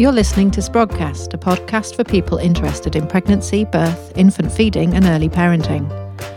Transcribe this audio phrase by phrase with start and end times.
[0.00, 5.04] You're listening to Sprogcast, a podcast for people interested in pregnancy, birth, infant feeding, and
[5.04, 5.86] early parenting.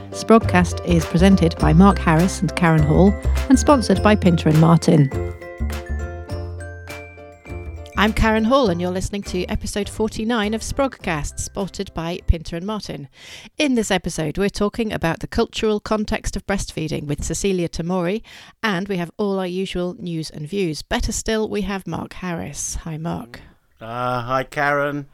[0.10, 3.14] Sprogcast is presented by Mark Harris and Karen Hall
[3.48, 5.10] and sponsored by Pinter and Martin.
[7.96, 12.66] I'm Karen Hall, and you're listening to episode 49 of Sprogcast, spotted by Pinter and
[12.66, 13.08] Martin.
[13.58, 18.24] In this episode, we're talking about the cultural context of breastfeeding with Cecilia Tomori,
[18.62, 20.82] and we have all our usual news and views.
[20.82, 22.76] Better still, we have Mark Harris.
[22.84, 23.40] Hi, Mark.
[23.84, 25.08] Uh, hi, Karen.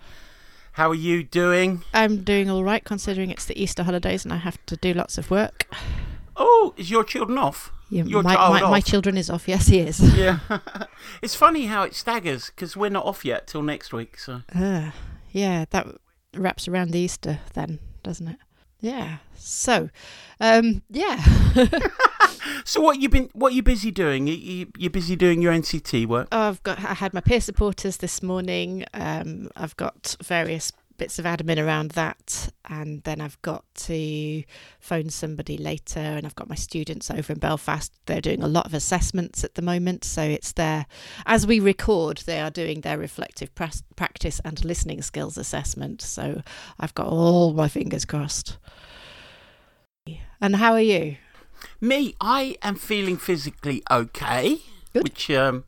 [0.74, 1.82] How are you doing?
[1.92, 5.18] I'm doing all right, considering it's the Easter holidays and I have to do lots
[5.18, 5.68] of work.
[6.36, 7.74] Oh, is your children off?
[7.90, 8.72] Yeah, your my, child my, off?
[8.72, 9.48] my children is off.
[9.48, 10.00] Yes, he is.
[10.16, 10.38] Yeah.
[11.24, 14.20] it's funny how it staggers because we're not off yet till next week.
[14.20, 14.92] So Uh,
[15.32, 15.88] yeah, that
[16.36, 18.38] wraps around the Easter then, doesn't it?
[18.82, 19.18] Yeah.
[19.36, 19.90] So,
[20.40, 21.26] um, yeah.
[22.66, 23.30] So what you been?
[23.34, 24.28] What you busy doing?
[24.28, 26.28] You, you you're busy doing your NCT work.
[26.32, 26.80] Oh, I've got.
[26.80, 28.86] I had my peer supporters this morning.
[28.94, 34.44] Um, I've got various bits of admin around that, and then I've got to
[34.80, 37.92] phone somebody later, and I've got my students over in Belfast.
[38.06, 40.86] They're doing a lot of assessments at the moment, so it's their
[41.26, 46.02] as we record, they are doing their reflective pras- practice and listening skills assessment.
[46.02, 46.44] So
[46.80, 48.58] I've got all my fingers crossed.
[50.42, 51.18] And how are you?
[51.82, 54.60] Me, I am feeling physically okay,
[54.94, 55.04] Good.
[55.04, 55.64] which um,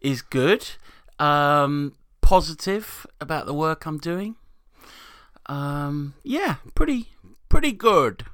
[0.00, 0.66] is good.
[1.18, 4.36] Um, positive about the work I'm doing.
[5.46, 7.08] Um, yeah, pretty
[7.48, 8.24] pretty good.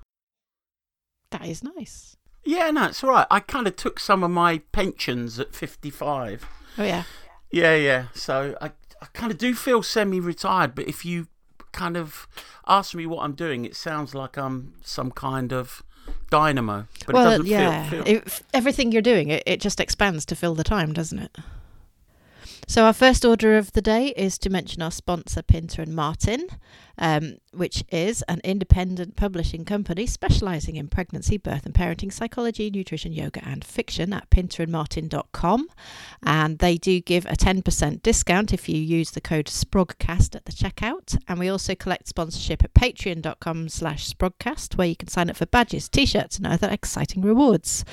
[1.30, 2.16] That is nice.
[2.44, 3.26] Yeah, no, it's all right.
[3.28, 6.46] I kind of took some of my pensions at 55.
[6.78, 7.02] Oh yeah.
[7.50, 8.06] Yeah, yeah.
[8.14, 8.70] So I,
[9.02, 11.26] I kind of do feel semi-retired, but if you
[11.72, 12.28] kind of
[12.68, 15.82] ask me what I'm doing, it sounds like I'm some kind of
[16.30, 16.86] dynamo.
[17.06, 17.90] But well, it doesn't yeah.
[17.90, 18.04] feel.
[18.04, 21.36] feel It- everything you're doing, it, it just expands to fill the time, doesn't it?
[22.66, 26.48] So our first order of the day is to mention our sponsor, Pinter and Martin,
[26.98, 33.12] um, which is an independent publishing company specialising in pregnancy, birth and parenting, psychology, nutrition,
[33.12, 35.68] yoga and fiction at pinterandmartin.com.
[36.22, 40.52] And they do give a 10% discount if you use the code SPROGCAST at the
[40.52, 41.16] checkout.
[41.28, 45.46] And we also collect sponsorship at patreon.com slash SPROGCAST, where you can sign up for
[45.46, 47.84] badges, t-shirts and other exciting rewards.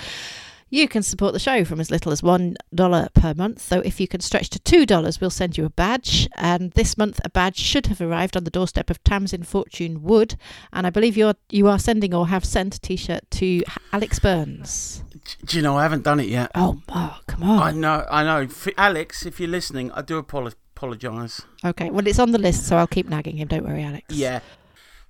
[0.74, 3.62] You can support the show from as little as $1 per month.
[3.62, 6.28] So if you can stretch to $2, we'll send you a badge.
[6.36, 10.36] And this month, a badge should have arrived on the doorstep of Tamsin Fortune Wood.
[10.72, 13.62] And I believe you're, you are sending or have sent a t shirt to
[13.92, 15.04] Alex Burns.
[15.46, 16.50] Do you know, I haven't done it yet.
[16.56, 17.62] Oh, Mark, come on.
[17.62, 18.42] I know, I know.
[18.42, 21.44] F- Alex, if you're listening, I do apolo- apologise.
[21.64, 23.48] Okay, well, it's on the list, so I'll keep nagging him.
[23.48, 24.06] Don't worry, Alex.
[24.10, 24.40] Yeah.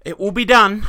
[0.04, 0.86] It will be done.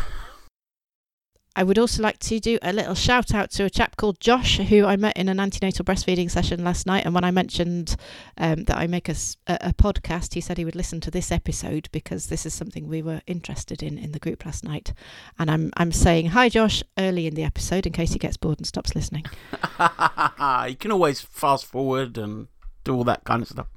[1.57, 4.59] I would also like to do a little shout out to a chap called Josh,
[4.59, 7.05] who I met in an antenatal breastfeeding session last night.
[7.05, 7.97] And when I mentioned
[8.37, 12.27] um, that I make a podcast, he said he would listen to this episode because
[12.27, 14.93] this is something we were interested in in the group last night.
[15.39, 18.59] And I'm I'm saying hi, Josh, early in the episode in case he gets bored
[18.59, 19.25] and stops listening.
[19.79, 22.49] you can always fast forward and
[22.83, 23.69] do all that kind of stuff.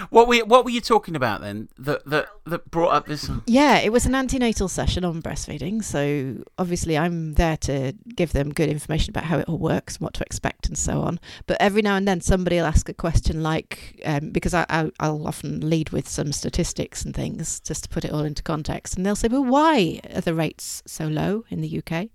[0.09, 1.69] what were you, what were you talking about then?
[1.77, 3.29] That that that brought up this.
[3.45, 5.83] Yeah, it was an antenatal session on breastfeeding.
[5.83, 10.13] So obviously, I'm there to give them good information about how it all works what
[10.15, 11.19] to expect and so on.
[11.47, 14.91] But every now and then, somebody will ask a question like, um, because I, I'll,
[14.99, 18.95] I'll often lead with some statistics and things just to put it all into context.
[18.95, 22.09] And they'll say, well, why are the rates so low in the UK?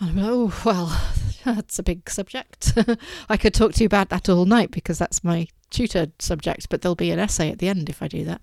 [0.00, 1.00] Oh, well,
[1.44, 2.72] that's a big subject.
[3.28, 6.82] I could talk to you about that all night because that's my tutored subject, but
[6.82, 8.40] there'll be an essay at the end if I do that.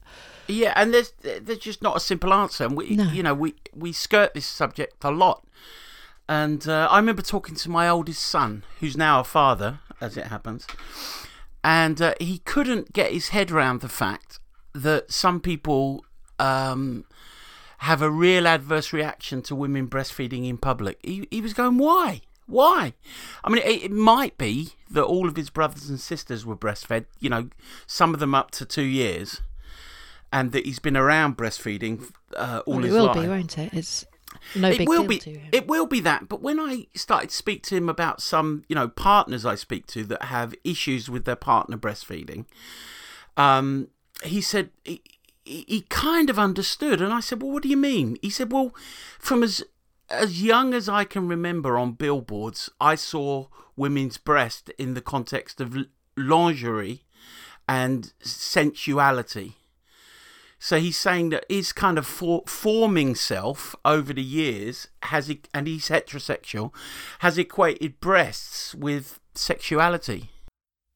[0.48, 3.06] Yeah, and there's there's just not a simple answer, and we No.
[3.12, 5.46] you know we we skirt this subject a lot.
[6.28, 10.28] And uh, I remember talking to my oldest son, who's now a father, as it
[10.28, 10.66] happens,
[11.64, 14.40] and uh, he couldn't get his head around the fact
[14.74, 16.06] that some people
[16.40, 17.04] um,
[17.80, 20.98] have a real adverse reaction to women breastfeeding in public.
[21.04, 22.22] He, he was going, why?
[22.46, 22.94] Why?
[23.44, 27.06] I mean, it, it might be that all of his brothers and sisters were breastfed,
[27.20, 27.50] you know,
[27.88, 29.42] some of them up to two years,
[30.32, 33.74] and that he's been around breastfeeding uh, all Well, it his will be, won't it?
[33.74, 34.06] It's
[34.56, 35.20] no it big will deal be.
[35.20, 35.50] to him.
[35.52, 36.28] It will be that.
[36.28, 39.88] But when I started to speak to him about some, you know, partners I speak
[39.88, 42.46] to that have issues with their partner breastfeeding,
[43.38, 43.88] um,
[44.24, 45.02] he said he,
[45.46, 48.52] he he kind of understood, and I said, "Well, what do you mean?" He said,
[48.52, 48.74] "Well,
[49.20, 49.64] from as
[50.10, 55.60] as young as I can remember on billboards, I saw women's breast in the context
[55.62, 55.78] of
[56.16, 57.04] lingerie
[57.68, 59.56] and sensuality."
[60.60, 65.68] So he's saying that his kind of for, forming self over the years has, and
[65.68, 66.74] he's heterosexual,
[67.20, 70.30] has equated breasts with sexuality.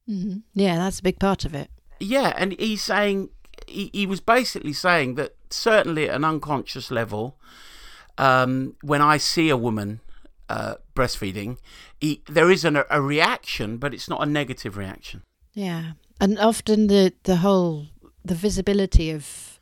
[0.09, 0.37] Mm-hmm.
[0.53, 1.69] Yeah, that's a big part of it.
[1.99, 3.29] Yeah, and he's saying
[3.67, 7.37] he, he was basically saying that certainly at an unconscious level,
[8.17, 9.99] um, when I see a woman
[10.49, 11.57] uh, breastfeeding,
[11.99, 15.23] he, there is an, a reaction, but it's not a negative reaction.
[15.53, 17.87] Yeah, and often the the whole
[18.23, 19.59] the visibility of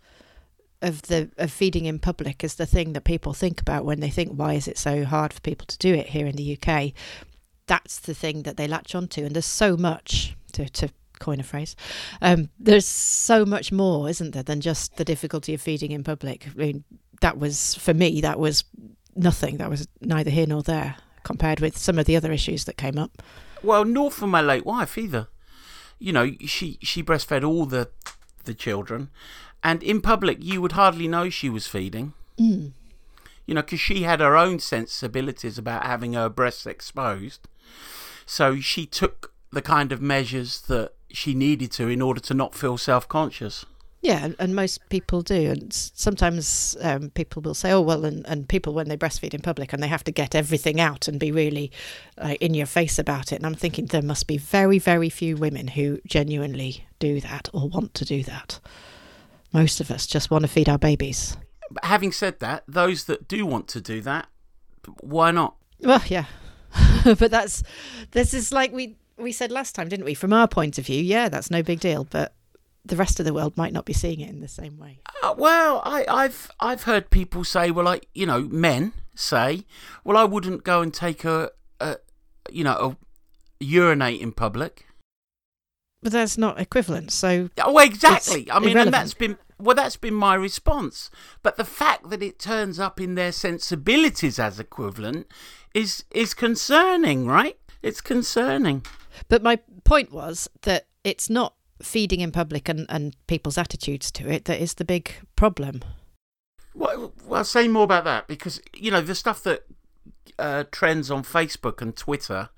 [0.81, 4.09] of the of feeding in public is the thing that people think about when they
[4.09, 6.91] think why is it so hard for people to do it here in the UK.
[7.67, 11.43] That's the thing that they latch onto, and there's so much to to coin a
[11.43, 11.75] phrase.
[12.21, 16.47] Um, there's so much more, isn't there, than just the difficulty of feeding in public.
[16.47, 16.83] I mean,
[17.21, 18.63] that was for me that was
[19.15, 19.57] nothing.
[19.57, 22.97] That was neither here nor there compared with some of the other issues that came
[22.97, 23.21] up.
[23.63, 25.27] Well, nor for my late wife either.
[25.97, 27.89] You know, she she breastfed all the
[28.43, 29.09] the children,
[29.63, 32.13] and in public you would hardly know she was feeding.
[32.39, 32.71] Mm.
[33.45, 37.47] You know, because she had her own sensibilities about having her breasts exposed,
[38.25, 42.53] so she took the kind of measures that she needed to in order to not
[42.53, 43.65] feel self conscious.
[44.05, 45.49] Yeah, and, most people do.
[45.49, 49.41] And sometimes um, people will say, oh, well, and, and people, when they breastfeed in
[49.41, 51.71] public and they have to get everything out and be really
[52.19, 53.37] uh, in your face about it.
[53.37, 57.67] And I'm thinking there must be very, very few women who genuinely do that or
[57.67, 58.59] want to do that.
[59.51, 61.35] Most of us just want to feed our babies.
[61.71, 64.27] But having said that, those that do want to do that,
[65.01, 65.55] why not?
[65.79, 66.25] Well, yeah.
[67.05, 67.63] but that's,
[68.11, 70.13] this is like we, we said last time, didn't we?
[70.13, 72.03] From our point of view, yeah, that's no big deal.
[72.03, 72.35] But
[72.85, 74.99] the rest of the world might not be seeing it in the same way.
[75.23, 79.65] Uh, well, I, I've I've heard people say, well, like you know, men say,
[80.03, 81.97] well, I wouldn't go and take a, a
[82.49, 82.97] you know,
[83.59, 84.85] a urinate in public.
[86.03, 87.11] But that's not equivalent.
[87.11, 88.49] So Oh, exactly.
[88.51, 88.87] I mean, irrelevant.
[88.87, 91.09] and that's been well, that's been my response.
[91.41, 95.27] But the fact that it turns up in their sensibilities as equivalent
[95.73, 97.57] is is concerning, right?
[97.81, 98.85] It's concerning.
[99.29, 104.29] But my point was that it's not feeding in public and, and people's attitudes to
[104.29, 105.83] it that is the big problem.
[106.73, 109.65] Well, well, I'll say more about that because you know the stuff that
[110.37, 112.49] uh, trends on Facebook and Twitter.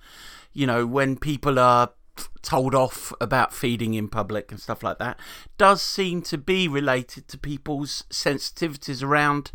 [0.54, 1.92] You know when people are
[2.42, 5.20] told off about feeding in public and stuff like that
[5.58, 9.52] does seem to be related to people's sensitivities around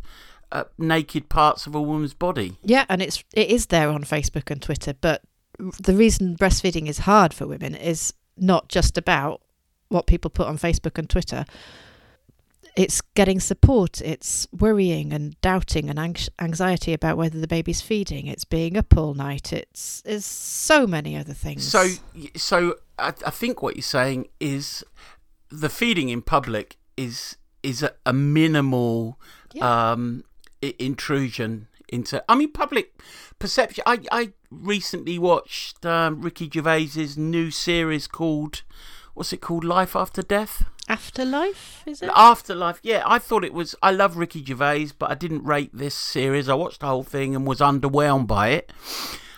[0.53, 2.59] uh, naked parts of a woman's body.
[2.63, 5.23] Yeah, and it's it is there on Facebook and Twitter, but
[5.59, 9.43] the reason breastfeeding is hard for women is not just about
[9.93, 11.45] what people put on Facebook and Twitter.
[12.75, 18.27] It's getting support, it's worrying and doubting and anx- anxiety about whether the baby's feeding,
[18.27, 21.69] it's being up all night, it's, it's so many other things.
[21.69, 21.87] So,
[22.35, 24.83] so I, I think what you're saying is
[25.51, 29.21] the feeding in public is is a, a minimal
[29.53, 29.93] Yeah.
[29.93, 30.25] um,
[30.63, 32.25] i- intrusion into.
[32.29, 32.95] I mean, public
[33.39, 33.85] perception.
[33.87, 38.63] I I recently watched um, Ricky Gervais's new series called
[39.15, 39.65] what's it called?
[39.65, 40.65] Life After Death.
[40.89, 42.11] Afterlife, is it?
[42.15, 43.75] Afterlife, yeah, I thought it was.
[43.83, 46.49] I love Ricky Gervais, but I didn't rate this series.
[46.49, 48.73] I watched the whole thing and was underwhelmed by it.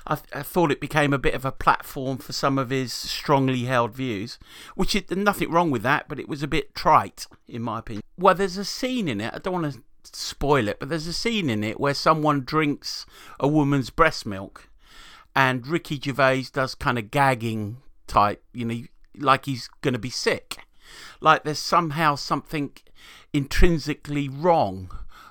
[0.07, 3.65] I, I thought it became a bit of a platform for some of his strongly
[3.65, 4.39] held views,
[4.75, 8.03] which is nothing wrong with that, but it was a bit trite, in my opinion.
[8.19, 9.83] Well, there's a scene in it, I don't want to
[10.13, 13.07] spoil it, but there's a scene in it where someone drinks
[13.41, 14.69] a woman's breast milk,
[15.35, 18.83] and Ricky Gervais does kind of gagging type, you know,
[19.19, 20.59] like he's going to be sick
[21.21, 22.71] like there's somehow something
[23.33, 24.91] intrinsically wrong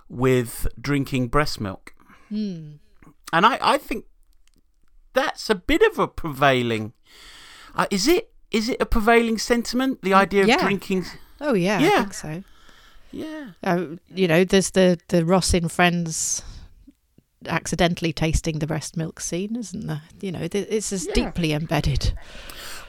[0.09, 1.93] with drinking breast milk.
[2.29, 2.73] Hmm.
[3.31, 4.05] And I, I think
[5.13, 6.93] that's a bit of a prevailing.
[7.75, 8.31] Uh, is it?
[8.51, 10.01] Is it a prevailing sentiment?
[10.01, 10.61] The idea of yeah.
[10.61, 11.05] drinking.
[11.39, 11.99] Oh yeah, I Yeah.
[12.01, 12.43] think so.
[13.11, 13.49] Yeah.
[13.63, 16.43] Uh, you know, there's the the Ross in Friends
[17.47, 20.01] accidentally tasting the breast milk scene, isn't there?
[20.21, 21.13] You know, th- it's as Yeah.
[21.13, 22.13] deeply embedded.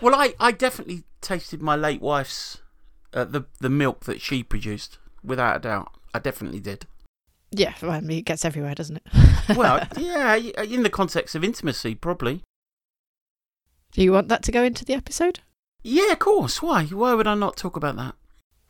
[0.01, 2.59] Well, I, I definitely tasted my late wife's
[3.13, 5.93] uh, the the milk that she produced, without a doubt.
[6.13, 6.87] I definitely did.
[7.51, 9.03] Yeah, well, I mean, it gets everywhere, doesn't it?
[9.57, 12.43] Well, yeah, in the context of intimacy, probably.
[13.93, 15.41] Do you want that to go into the episode?
[15.83, 16.63] Yeah, of course.
[16.63, 16.87] Why?
[16.87, 18.15] Why would I not talk about that?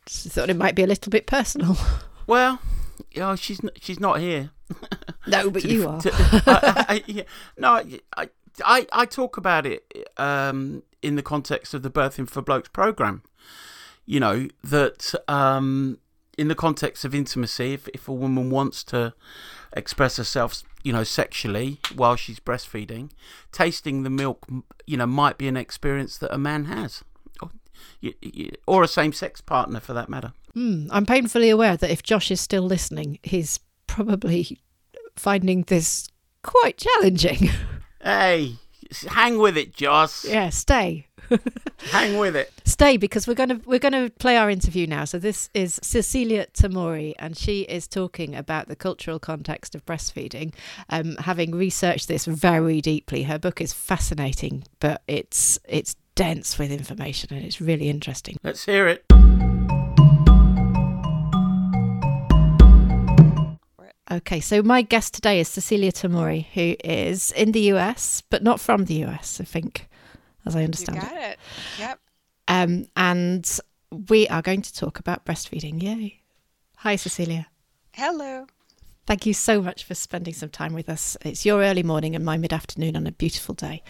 [0.05, 1.77] Just thought it might be a little bit personal.
[2.27, 2.59] Well,
[3.17, 4.49] oh, she's n- she's not here.
[5.27, 6.01] no, but you f- are.
[6.01, 7.23] to- I- I- yeah.
[7.55, 7.73] No,
[8.17, 8.29] I,
[8.65, 9.85] I I talk about it
[10.17, 13.21] um, in the context of the Birthing for Blokes program.
[14.05, 15.99] You know that um,
[16.37, 19.13] in the context of intimacy, if if a woman wants to
[19.73, 23.11] express herself, you know, sexually while she's breastfeeding,
[23.51, 24.45] tasting the milk,
[24.85, 27.03] you know, might be an experience that a man has,
[27.41, 27.49] or,
[28.67, 30.33] or a same-sex partner for that matter.
[30.53, 34.59] Hmm, I'm painfully aware that if Josh is still listening, he's probably
[35.15, 36.07] finding this
[36.41, 37.49] quite challenging.
[38.05, 38.57] Hey,
[39.07, 40.25] hang with it, Joss.
[40.25, 41.07] yeah, stay.
[41.91, 42.51] Hang with it.
[42.65, 45.05] Stay because we're going to we're going to play our interview now.
[45.05, 50.53] So this is Cecilia Tomori, and she is talking about the cultural context of breastfeeding.
[50.89, 56.71] Um, having researched this very deeply, her book is fascinating, but it's it's dense with
[56.71, 58.37] information and it's really interesting.
[58.43, 59.03] Let's hear it.
[64.11, 68.59] Okay, so my guest today is Cecilia Tomori, who is in the US, but not
[68.59, 69.89] from the US, I think,
[70.45, 71.39] as I understand you got it.
[71.79, 71.99] Yep.
[72.47, 73.59] Um, and
[74.09, 75.81] we are going to talk about breastfeeding.
[75.81, 76.21] Yay.
[76.77, 77.47] Hi, Cecilia.
[77.93, 78.45] Hello.
[79.07, 81.17] Thank you so much for spending some time with us.
[81.21, 83.81] It's your early morning and my mid afternoon on a beautiful day.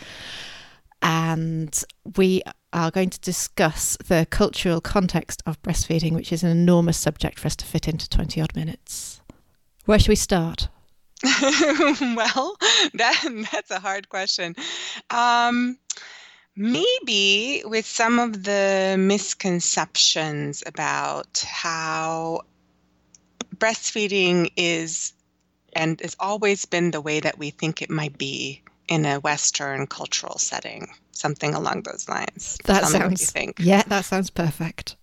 [1.01, 1.84] And
[2.15, 2.41] we
[2.72, 7.48] are going to discuss the cultural context of breastfeeding, which is an enormous subject for
[7.48, 9.22] us to fit into 20 odd minutes.
[9.85, 10.67] Where should we start?
[11.23, 12.57] well,
[12.93, 14.55] that that's a hard question.
[15.09, 15.77] Um,
[16.55, 22.41] maybe with some of the misconceptions about how
[23.55, 25.13] breastfeeding is
[25.73, 29.87] and has always been the way that we think it might be in a Western
[29.87, 32.57] cultural setting, something along those lines.
[32.65, 33.33] That sounds.
[33.57, 34.95] Yeah, that sounds perfect.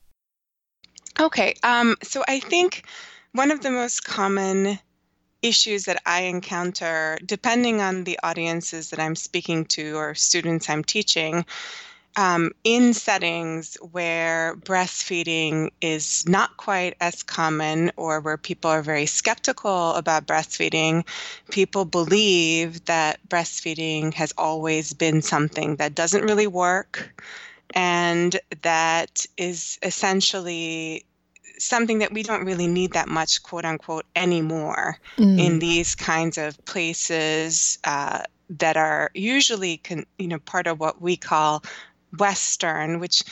[1.21, 2.85] Okay, um, so I think
[3.33, 4.79] one of the most common
[5.41, 10.85] issues that I encounter, depending on the audiences that I'm speaking to or students I'm
[10.85, 11.45] teaching,
[12.17, 19.07] um, in settings where breastfeeding is not quite as common or where people are very
[19.07, 21.07] skeptical about breastfeeding,
[21.51, 27.19] people believe that breastfeeding has always been something that doesn't really work
[27.75, 31.07] and that is essentially
[31.63, 35.39] something that we don't really need that much, quote unquote, anymore mm.
[35.39, 41.01] in these kinds of places uh, that are usually, con- you know, part of what
[41.01, 41.63] we call
[42.19, 43.23] Western, which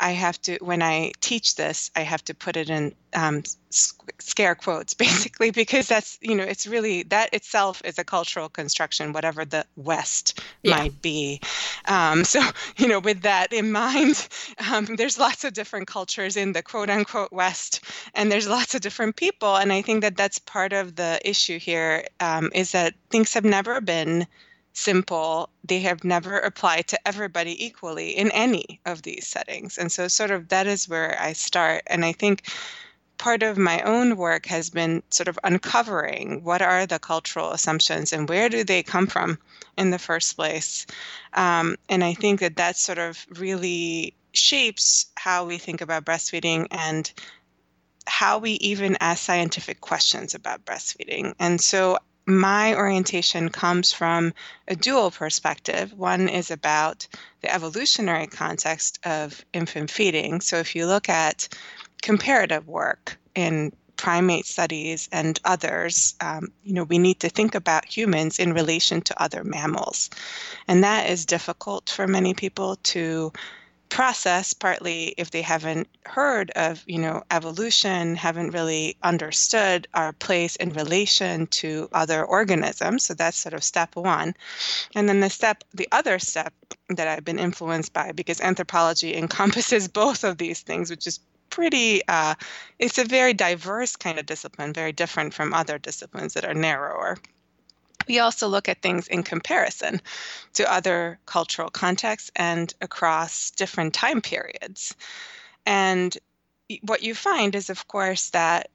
[0.00, 4.54] I have to, when I teach this, I have to put it in um, scare
[4.54, 9.44] quotes basically, because that's, you know, it's really, that itself is a cultural construction, whatever
[9.44, 10.76] the West yeah.
[10.76, 11.40] might be.
[11.86, 12.40] Um, so,
[12.76, 14.28] you know, with that in mind,
[14.70, 18.80] um, there's lots of different cultures in the quote unquote West, and there's lots of
[18.80, 19.56] different people.
[19.56, 23.44] And I think that that's part of the issue here um, is that things have
[23.44, 24.26] never been
[24.78, 25.50] simple.
[25.64, 29.76] They have never applied to everybody equally in any of these settings.
[29.76, 31.82] And so, sort of, that is where I start.
[31.86, 32.44] And I think
[33.18, 38.12] part of my own work has been sort of uncovering what are the cultural assumptions
[38.12, 39.38] and where do they come from
[39.76, 40.86] in the first place.
[41.34, 46.68] Um, and I think that that sort of really shapes how we think about breastfeeding
[46.70, 47.12] and
[48.06, 51.34] how we even ask scientific questions about breastfeeding.
[51.38, 54.34] And so my orientation comes from
[54.68, 55.94] a dual perspective.
[55.94, 57.08] One is about
[57.40, 60.40] the evolutionary context of infant feeding.
[60.42, 61.48] So, if you look at
[62.02, 67.84] comparative work in primate studies and others, um, you know, we need to think about
[67.84, 70.10] humans in relation to other mammals.
[70.68, 73.32] And that is difficult for many people to
[73.88, 80.56] process partly if they haven't heard of you know evolution haven't really understood our place
[80.56, 83.04] in relation to other organisms.
[83.04, 84.34] So that's sort of step one.
[84.94, 86.52] And then the step the other step
[86.88, 92.02] that i've been influenced by because anthropology encompasses both of these things which is pretty
[92.08, 92.34] uh,
[92.78, 97.16] it's a very diverse kind of discipline very different from other disciplines that are narrower
[98.08, 100.00] we also look at things in comparison
[100.54, 104.96] to other cultural contexts and across different time periods.
[105.66, 106.16] And
[106.82, 108.70] what you find is, of course, that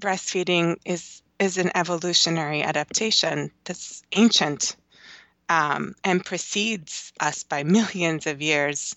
[0.00, 4.74] breastfeeding is is an evolutionary adaptation that's ancient
[5.48, 8.94] um, and precedes us by millions of years.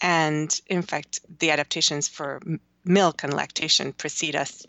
[0.00, 2.40] And in fact, the adaptations for
[2.88, 4.64] milk and lactation precede us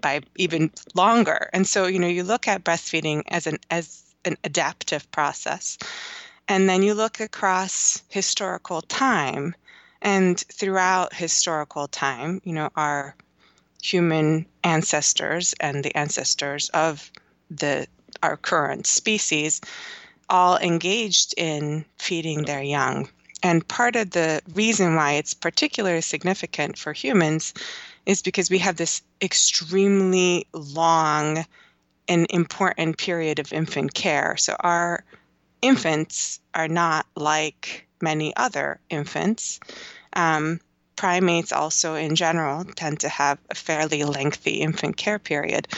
[0.00, 1.50] by even longer.
[1.52, 5.76] And so, you know, you look at breastfeeding as an as an adaptive process.
[6.48, 9.54] And then you look across historical time,
[10.00, 13.14] and throughout historical time, you know, our
[13.82, 17.10] human ancestors and the ancestors of
[17.50, 17.86] the
[18.22, 19.60] our current species
[20.30, 23.08] all engaged in feeding their young.
[23.42, 27.54] And part of the reason why it's particularly significant for humans
[28.06, 31.44] is because we have this extremely long
[32.08, 34.36] and important period of infant care.
[34.36, 35.04] So our
[35.62, 39.60] infants are not like many other infants.
[40.14, 40.60] Um,
[40.96, 45.68] primates also in general tend to have a fairly lengthy infant care period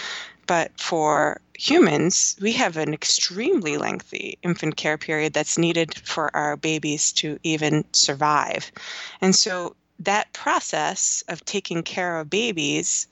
[0.51, 6.57] But for humans, we have an extremely lengthy infant care period that's needed for our
[6.57, 8.73] babies to even survive.
[9.21, 13.07] And so that process of taking care of babies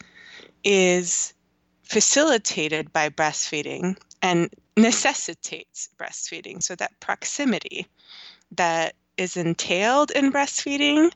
[0.64, 1.32] is
[1.84, 6.60] facilitated by breastfeeding and necessitates breastfeeding.
[6.60, 7.86] So that proximity
[8.50, 11.12] that is entailed in breastfeeding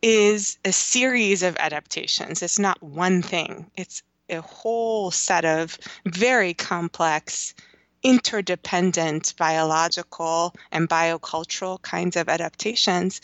[0.00, 2.42] is a series of adaptations.
[2.42, 7.54] It's not one thing, it's a whole set of very complex,
[8.02, 13.20] interdependent biological and biocultural kinds of adaptations.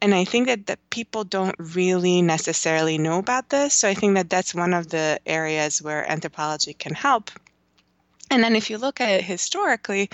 [0.00, 3.74] And I think that, that people don't really necessarily know about this.
[3.74, 7.30] So I think that that's one of the areas where anthropology can help.
[8.30, 10.10] And then if you look at it historically,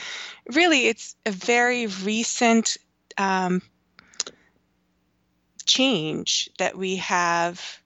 [0.52, 2.76] really it's a very recent
[3.18, 3.62] um,
[5.64, 7.81] change that we have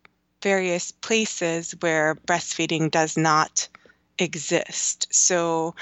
[0.46, 3.68] various places where breastfeeding does not
[4.16, 5.08] exist.
[5.10, 5.74] So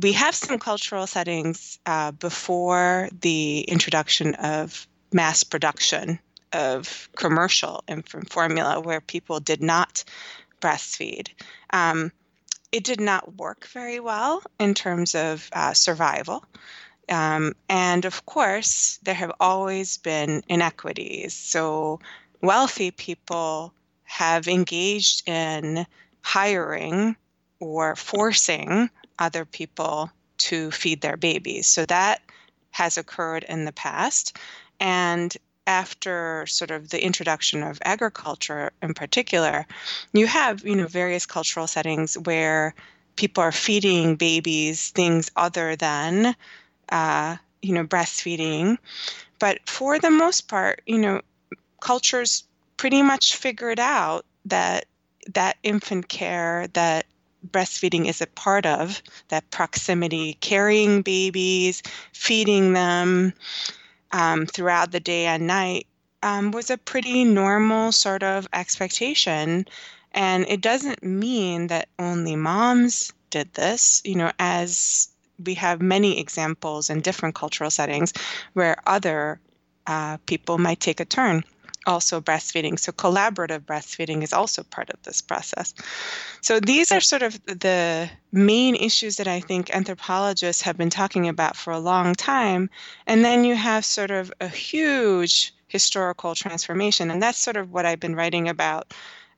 [0.00, 6.18] we have some cultural settings uh, before the introduction of mass production
[6.54, 10.04] of commercial infant formula where people did not
[10.62, 11.28] breastfeed.
[11.68, 12.12] Um,
[12.72, 16.46] it did not work very well in terms of uh, survival.
[17.10, 21.34] Um, and of course, there have always been inequities.
[21.34, 22.00] So,
[22.40, 23.74] wealthy people
[24.12, 25.86] have engaged in
[26.22, 27.16] hiring
[27.60, 31.66] or forcing other people to feed their babies.
[31.66, 32.20] So, that
[32.72, 34.36] has occurred in the past.
[34.80, 35.34] And
[35.66, 39.66] after sort of the introduction of agriculture in particular,
[40.12, 42.74] you have, you know, various cultural settings where
[43.16, 46.34] people are feeding babies things other than
[46.88, 48.76] uh, you know, breastfeeding.
[49.38, 51.22] But for the most part, you know,
[51.80, 52.44] cultures
[52.82, 54.86] pretty much figured out that
[55.28, 57.06] that infant care that
[57.48, 61.80] breastfeeding is a part of, that proximity, carrying babies,
[62.12, 63.32] feeding them
[64.10, 65.86] um, throughout the day and night
[66.24, 69.64] um, was a pretty normal sort of expectation.
[70.10, 74.02] And it doesn't mean that only moms did this.
[74.04, 75.06] You know, as
[75.46, 78.12] we have many examples in different cultural settings
[78.54, 79.38] where other
[79.86, 81.44] uh, people might take a turn
[81.86, 82.78] also breastfeeding.
[82.78, 85.74] So, collaborative breastfeeding is also part of this process.
[86.40, 91.28] So, these are sort of the main issues that I think anthropologists have been talking
[91.28, 92.70] about for a long time.
[93.06, 97.10] And then you have sort of a huge historical transformation.
[97.10, 98.92] And that's sort of what I've been writing about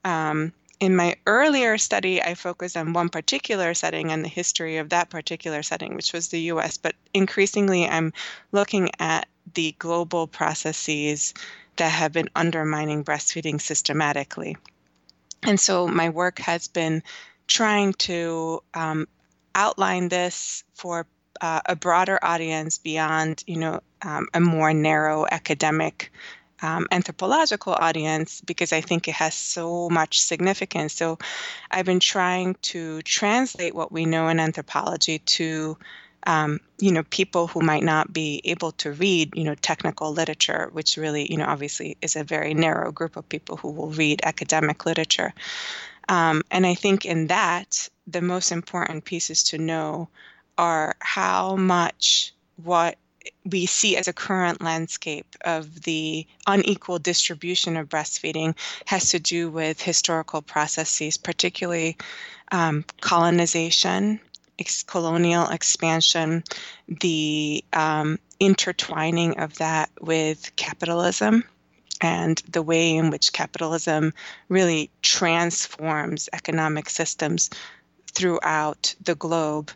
[0.04, 4.90] um, in my earlier study, I focused on one particular setting and the history of
[4.90, 6.76] that particular setting, which was the US.
[6.76, 8.12] But increasingly, I'm
[8.52, 11.32] looking at the global processes
[11.76, 14.56] that have been undermining breastfeeding systematically.
[15.42, 17.02] And so my work has been
[17.46, 19.06] trying to um,
[19.54, 21.06] outline this for
[21.40, 26.10] uh, a broader audience beyond, you know, um, a more narrow academic
[26.62, 30.94] um, anthropological audience because I think it has so much significance.
[30.94, 31.18] So
[31.70, 35.76] I've been trying to translate what we know in anthropology to
[36.26, 40.68] um, you know people who might not be able to read you know technical literature
[40.72, 44.20] which really you know obviously is a very narrow group of people who will read
[44.24, 45.32] academic literature.
[46.06, 50.08] Um, and i think in that the most important pieces to know
[50.58, 52.98] are how much what
[53.44, 58.54] we see as a current landscape of the unequal distribution of breastfeeding
[58.86, 61.96] has to do with historical processes, particularly
[62.52, 64.20] um, colonization,
[64.58, 66.44] ex- colonial expansion,
[66.88, 71.44] the um, intertwining of that with capitalism
[72.00, 74.12] and the way in which capitalism
[74.48, 77.50] really transforms economic systems
[78.12, 79.70] throughout the globe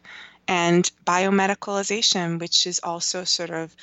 [0.47, 3.75] and biomedicalization, which is also sort of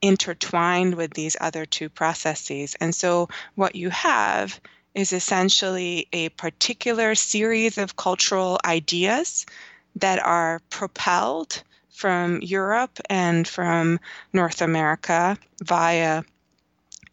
[0.00, 2.76] intertwined with these other two processes.
[2.80, 4.60] And so what you have
[4.94, 9.46] is essentially a particular series of cultural ideas
[9.96, 14.00] that are propelled from Europe and from
[14.32, 16.24] North America via,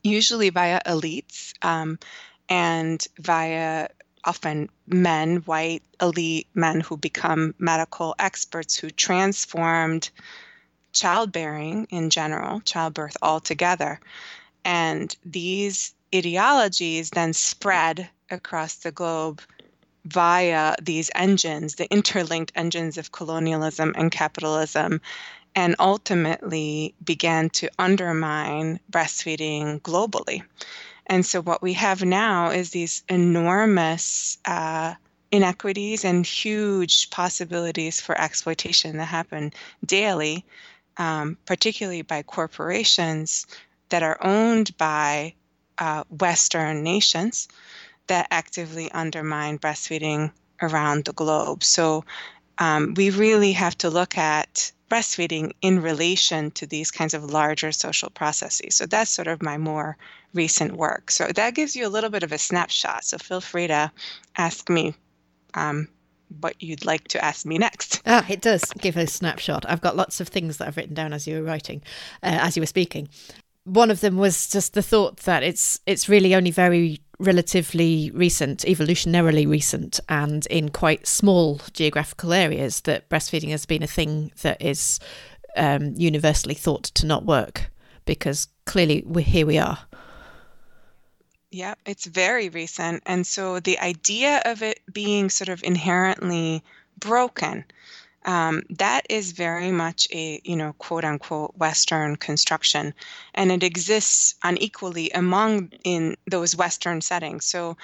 [0.03, 1.99] usually via elites um,
[2.47, 3.89] and via
[4.23, 10.09] often men, white elite men who become medical experts who transformed
[10.91, 13.99] childbearing in general, childbirth altogether.
[14.65, 19.41] And these ideologies then spread across the globe
[20.05, 25.01] via these engines, the interlinked engines of colonialism and capitalism,
[25.55, 30.43] and ultimately began to undermine breastfeeding globally.
[31.07, 34.93] And so what we have now is these enormous uh,
[35.31, 39.51] inequities and huge possibilities for exploitation that happen
[39.85, 40.45] daily,
[40.97, 43.47] um, particularly by corporations
[43.89, 45.33] that are owned by
[45.79, 47.47] uh, Western nations
[48.09, 51.63] that actively undermine breastfeeding around the globe.
[51.63, 52.03] So
[52.57, 57.71] um, we really have to look at breastfeeding in relation to these kinds of larger
[57.71, 58.75] social processes.
[58.75, 59.97] So that's sort of my more
[60.33, 61.11] recent work.
[61.11, 63.05] So that gives you a little bit of a snapshot.
[63.05, 63.91] So feel free to
[64.35, 64.93] ask me
[65.53, 65.87] um,
[66.41, 68.01] what you'd like to ask me next.
[68.05, 69.65] Ah, it does give a snapshot.
[69.67, 71.81] I've got lots of things that I've written down as you were writing,
[72.23, 73.09] uh, as you were speaking.
[73.63, 78.61] One of them was just the thought that it's it's really only very relatively recent,
[78.61, 84.61] evolutionarily recent, and in quite small geographical areas that breastfeeding has been a thing that
[84.61, 84.99] is
[85.55, 87.71] um, universally thought to not work
[88.05, 89.79] because clearly we here we are.
[91.51, 93.03] Yeah, it's very recent.
[93.05, 96.63] And so the idea of it being sort of inherently
[96.97, 97.65] broken,
[98.29, 102.93] um, that is very much a, you know, quote unquote Western construction.
[103.33, 107.45] And it exists unequally among in those Western settings.
[107.45, 107.75] So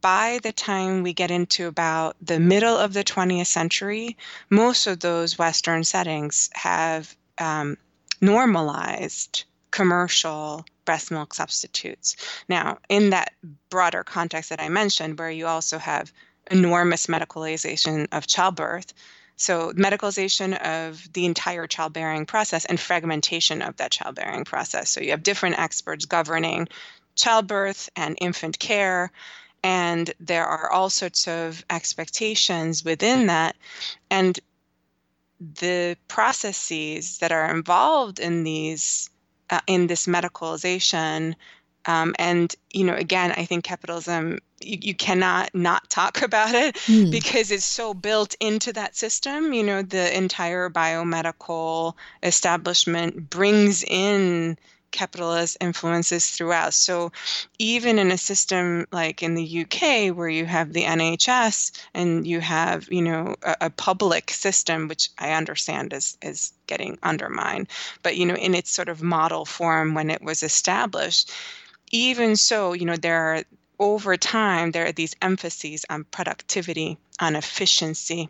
[0.00, 4.16] by the time we get into about the middle of the 20th century,
[4.48, 7.76] most of those Western settings have um,
[8.22, 12.16] normalized commercial breast milk substitutes.
[12.48, 13.34] Now, in that
[13.68, 16.14] broader context that I mentioned, where you also have
[16.50, 18.94] enormous medicalization of childbirth,
[19.42, 24.88] so medicalization of the entire childbearing process and fragmentation of that childbearing process.
[24.88, 26.68] So you have different experts governing
[27.16, 29.10] childbirth and infant care.
[29.64, 33.56] And there are all sorts of expectations within that.
[34.10, 34.38] And
[35.40, 39.10] the processes that are involved in these
[39.50, 41.34] uh, in this medicalization
[41.86, 46.74] um, and you know again i think capitalism you, you cannot not talk about it
[46.86, 47.10] mm.
[47.10, 54.56] because it's so built into that system you know the entire biomedical establishment brings in
[54.92, 56.74] capitalist influences throughout.
[56.74, 57.10] So
[57.58, 62.40] even in a system like in the UK where you have the NHS and you
[62.40, 67.68] have, you know, a, a, public system, which I understand is is getting undermined,
[68.02, 71.32] but you know, in its sort of model form when it was established,
[71.90, 73.42] even so, you know, there are
[73.82, 78.28] over time there are these emphases on productivity, on efficiency,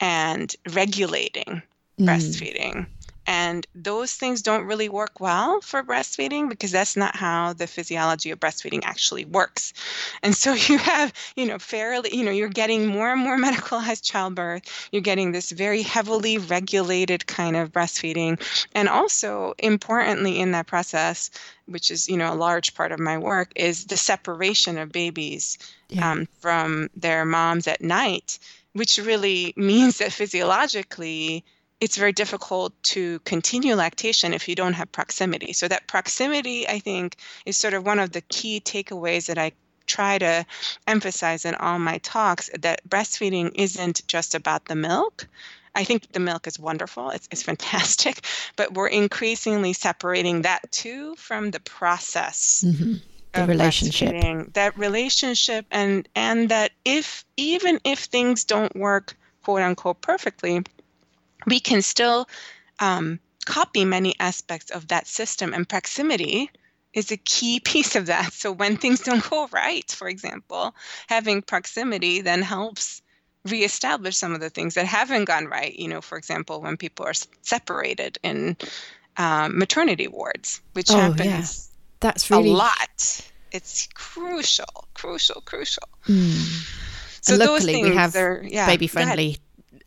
[0.00, 1.62] and regulating
[2.00, 2.06] mm.
[2.06, 2.86] breastfeeding.
[3.28, 8.30] And those things don't really work well for breastfeeding because that's not how the physiology
[8.30, 9.74] of breastfeeding actually works.
[10.22, 14.02] And so you have, you know, fairly, you know, you're getting more and more medicalized
[14.02, 14.88] childbirth.
[14.92, 18.40] You're getting this very heavily regulated kind of breastfeeding.
[18.74, 21.30] And also, importantly, in that process,
[21.66, 25.58] which is, you know, a large part of my work, is the separation of babies
[25.90, 26.12] yeah.
[26.12, 28.38] um, from their moms at night,
[28.72, 31.44] which really means that physiologically,
[31.80, 35.52] it's very difficult to continue lactation if you don't have proximity.
[35.52, 39.52] So, that proximity, I think, is sort of one of the key takeaways that I
[39.88, 40.44] try to
[40.86, 45.26] emphasize in all my talks that breastfeeding isn't just about the milk.
[45.74, 48.24] I think the milk is wonderful, it's, it's fantastic,
[48.56, 52.64] but we're increasingly separating that too from the process.
[52.66, 52.94] Mm-hmm.
[53.32, 54.54] The relationship.
[54.54, 60.62] That relationship and and that if even if things don't work quote unquote perfectly,
[61.46, 62.28] we can still
[62.80, 66.50] um, copy many aspects of that system, and proximity
[66.94, 68.32] is a key piece of that.
[68.32, 70.74] So when things don't go right, for example,
[71.08, 73.02] having proximity then helps
[73.44, 75.74] reestablish some of the things that haven't gone right.
[75.74, 78.56] You know, for example, when people are separated in
[79.16, 81.74] um, maternity wards, which oh, happens yeah.
[82.00, 82.50] That's really...
[82.50, 83.30] a lot.
[83.50, 85.88] It's crucial, crucial, crucial.
[86.06, 87.22] Mm.
[87.22, 89.38] So and luckily, we have are, yeah, baby-friendly,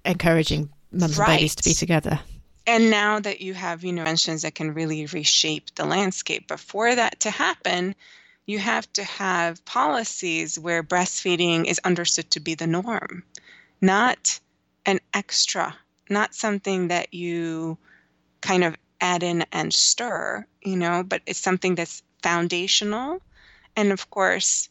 [0.03, 1.29] encouraging mums right.
[1.29, 2.19] and babies to be together.
[2.67, 6.93] And now that you have, you know, that can really reshape the landscape, but for
[6.93, 7.95] that to happen,
[8.45, 13.23] you have to have policies where breastfeeding is understood to be the norm,
[13.81, 14.39] not
[14.85, 15.75] an extra,
[16.09, 17.77] not something that you
[18.41, 23.21] kind of add in and stir, you know, but it's something that's foundational.
[23.75, 24.69] And of course,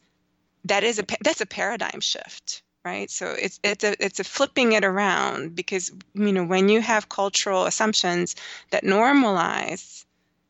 [0.64, 3.10] that is a that's a paradigm shift right?
[3.10, 7.08] So it's it's a it's a flipping it around because you know when you have
[7.08, 8.36] cultural assumptions
[8.70, 10.04] that normalize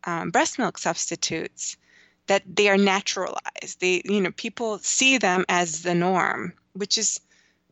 [0.05, 1.77] um, breast milk substitutes
[2.27, 3.81] that they are naturalized.
[3.81, 7.21] They you know people see them as the norm which is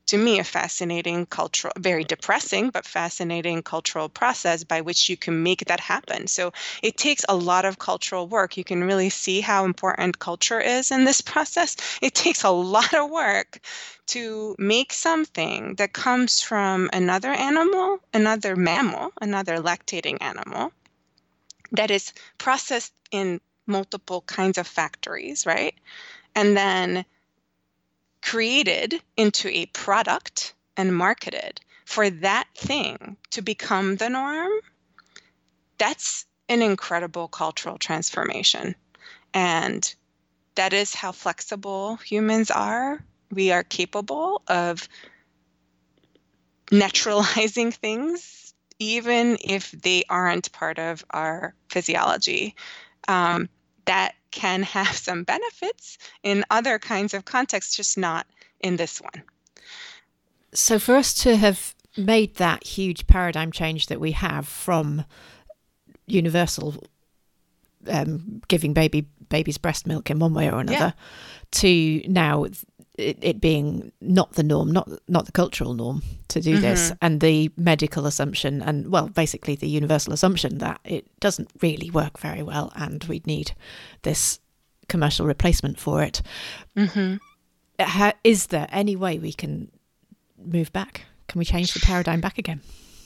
[0.09, 5.43] to me, a fascinating cultural, very depressing, but fascinating cultural process by which you can
[5.43, 6.27] make that happen.
[6.27, 8.57] So it takes a lot of cultural work.
[8.57, 11.77] You can really see how important culture is in this process.
[12.01, 13.61] It takes a lot of work
[14.09, 20.73] to make something that comes from another animal, another mammal, another lactating animal,
[21.73, 25.75] that is processed in multiple kinds of factories, right?
[26.35, 27.05] And then
[28.23, 34.53] created into a product and marketed for that thing to become the norm,
[35.79, 38.75] that's an incredible cultural transformation.
[39.33, 39.95] And
[40.55, 43.03] that is how flexible humans are.
[43.31, 44.89] We are capable of
[46.71, 52.55] naturalizing things, even if they aren't part of our physiology.
[53.07, 53.49] Um,
[53.85, 58.27] that can have some benefits in other kinds of contexts, just not
[58.61, 59.23] in this one.
[60.55, 65.05] So, for us to have made that huge paradigm change that we have from
[66.07, 66.83] universal
[67.89, 70.93] um, giving baby babies breast milk in one way or another yeah.
[71.51, 72.47] to now
[72.99, 76.63] it, it, being not the norm, not not the cultural norm to do mm-hmm.
[76.63, 81.91] this, and the medical assumption, and well, basically the universal assumption that it doesn't really
[81.91, 83.53] work very well, and we'd need
[84.03, 84.41] this
[84.89, 86.23] commercial replacement for it.
[86.77, 87.17] Mm-hmm.
[87.81, 89.71] Ha, is there any way we can
[90.37, 91.03] move back?
[91.29, 92.61] Can we change the paradigm back again?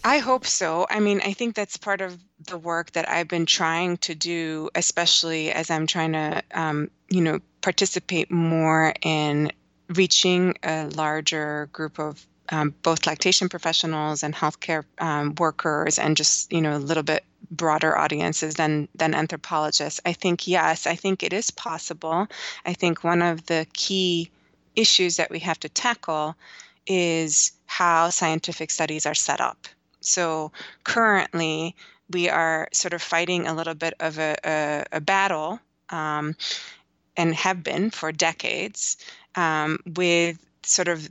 [0.05, 0.87] I hope so.
[0.91, 4.69] I mean, I think that's part of the work that I've been trying to do,
[4.75, 9.53] especially as I'm trying to, um, you know, participate more in
[9.97, 16.53] reaching a larger group of um, both lactation professionals and healthcare um, workers, and just
[16.53, 20.01] you know a little bit broader audiences than than anthropologists.
[20.05, 22.27] I think yes, I think it is possible.
[22.67, 24.31] I think one of the key
[24.75, 26.35] issues that we have to tackle
[26.87, 29.69] is how scientific studies are set up.
[30.01, 30.51] So
[30.85, 31.77] currently,
[32.11, 35.61] we are sort of fighting a little bit of a, a, a battle.
[35.91, 36.37] Um,
[37.17, 38.97] and have been for decades
[39.37, 41.09] um, with sort of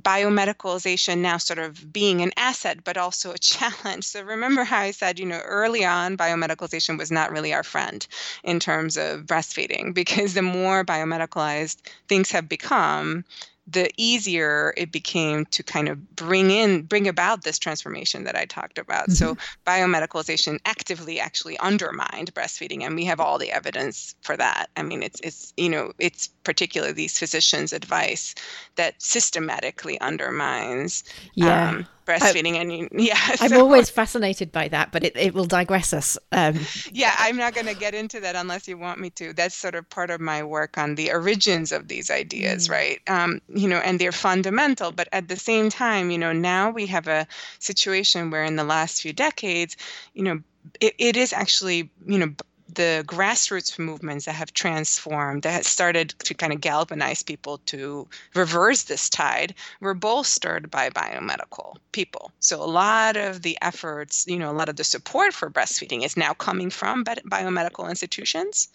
[0.00, 4.04] biomedicalization now sort of being an asset but also a challenge.
[4.04, 8.06] So remember how i said you know early on biomedicalization was not really our friend
[8.42, 11.76] in terms of breastfeeding because the more biomedicalized
[12.08, 13.24] things have become
[13.66, 18.44] the easier it became to kind of bring in bring about this transformation that i
[18.44, 19.04] talked about.
[19.04, 19.12] Mm-hmm.
[19.12, 24.68] so biomedicalization actively actually undermined breastfeeding and we have all the evidence for that.
[24.76, 28.34] I mean it's it's you know it's particularly these physicians advice
[28.76, 31.70] that systematically undermines yeah.
[31.70, 35.92] um, breastfeeding I, and yeah i'm always fascinated by that but it, it will digress
[35.92, 36.58] us um,
[36.90, 39.32] yeah i'm not going to get into that unless you want me to.
[39.32, 42.72] That's sort of part of my work on the origins of these ideas mm.
[42.72, 43.00] right?
[43.06, 46.86] Um, you know and they're fundamental but at the same time you know now we
[46.86, 47.26] have a
[47.58, 49.76] situation where in the last few decades
[50.14, 50.40] you know
[50.80, 52.32] it, it is actually you know
[52.74, 58.06] the grassroots movements that have transformed, that have started to kind of galvanize people to
[58.34, 62.32] reverse this tide, were bolstered by biomedical people.
[62.40, 66.04] So a lot of the efforts, you know, a lot of the support for breastfeeding
[66.04, 68.68] is now coming from biomedical institutions.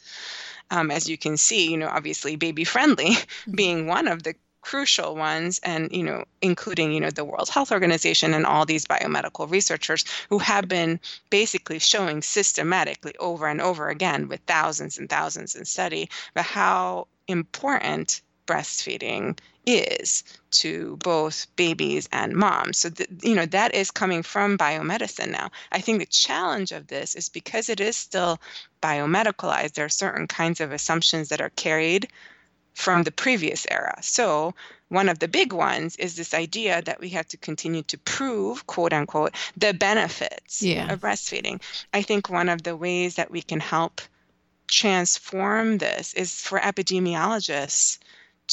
[0.70, 3.52] Um, as you can see, you know, obviously baby friendly mm-hmm.
[3.52, 4.36] being one of the
[4.68, 8.86] crucial ones and you know including you know the world health organization and all these
[8.86, 11.00] biomedical researchers who have been
[11.30, 17.08] basically showing systematically over and over again with thousands and thousands in study about how
[17.30, 22.80] important breastfeeding is to both babies and moms.
[22.80, 22.90] So,
[23.22, 25.50] you know, that is coming from biomedicine now.
[25.72, 28.40] I think the challenge of this is because it is still
[28.82, 32.08] biomedicalized, there are certain kinds of assumptions that are carried
[32.78, 33.98] from the previous era.
[34.02, 34.54] So,
[34.90, 38.68] one of the big ones is this idea that we have to continue to prove,
[38.68, 40.94] quote unquote, the benefits yeah.
[40.94, 41.60] of breastfeeding.
[41.92, 44.00] I think one of the ways that we can help
[44.68, 47.98] transform this is for epidemiologists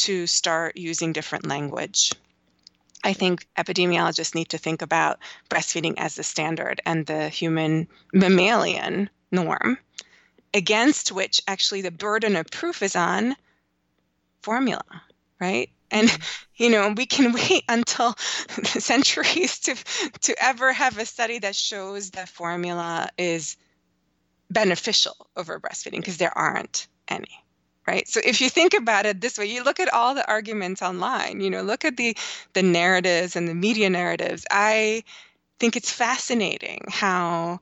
[0.07, 2.11] to start using different language.
[3.05, 5.19] I think epidemiologists need to think about
[5.51, 9.77] breastfeeding as the standard and the human mammalian norm,
[10.55, 13.37] against which actually the burden of proof is on
[14.45, 14.85] formula,
[15.41, 15.71] right?
[15.91, 16.45] And mm-hmm.
[16.63, 18.15] you know, we can wait until
[18.65, 19.75] centuries to
[20.21, 23.57] to ever have a study that shows that formula is
[24.51, 27.45] beneficial over breastfeeding because there aren't any
[27.87, 30.83] right so if you think about it this way you look at all the arguments
[30.83, 32.17] online you know look at the
[32.53, 35.03] the narratives and the media narratives i
[35.59, 37.59] think it's fascinating how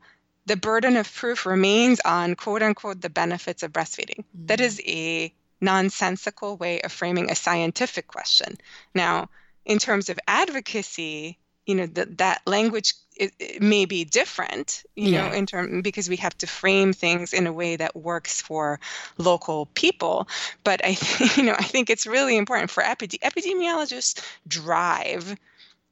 [0.47, 4.47] the burden of proof remains on quote unquote the benefits of breastfeeding mm.
[4.49, 8.59] that is a nonsensical way of framing a scientific question.
[8.94, 9.31] Now,
[9.64, 15.12] in terms of advocacy, you know, that that language it, it may be different, you
[15.12, 15.29] yeah.
[15.29, 18.81] know, in term because we have to frame things in a way that works for
[19.18, 20.29] local people.
[20.64, 20.96] But I,
[21.37, 25.37] you know, I think it's really important for epide- epidemiologists drive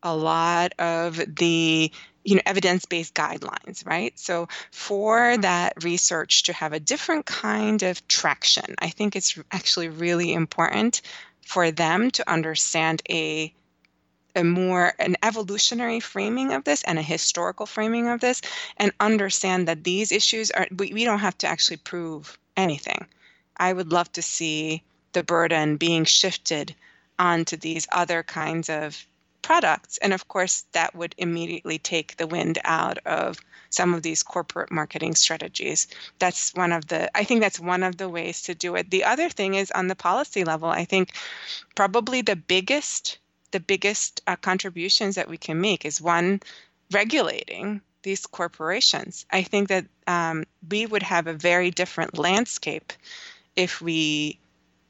[0.02, 1.92] a lot of the
[2.24, 4.18] you know evidence-based guidelines right?
[4.18, 5.42] So for mm-hmm.
[5.42, 11.02] that research to have a different kind of traction i think it's actually really important
[11.42, 13.52] for them to understand a
[14.36, 18.40] a more an evolutionary framing of this and a historical framing of this
[18.76, 23.06] and understand that these issues are we, we don't have to actually prove anything.
[23.56, 26.74] I would love to see the burden being shifted
[27.18, 29.04] onto these other kinds of
[29.42, 29.98] products.
[29.98, 33.38] And of course, that would immediately take the wind out of
[33.70, 35.86] some of these corporate marketing strategies.
[36.18, 38.90] That's one of the, I think that's one of the ways to do it.
[38.90, 41.12] The other thing is on the policy level, I think
[41.74, 43.18] probably the biggest,
[43.52, 46.40] the biggest uh, contributions that we can make is one,
[46.92, 49.26] regulating these corporations.
[49.30, 52.92] I think that um, we would have a very different landscape
[53.56, 54.38] if we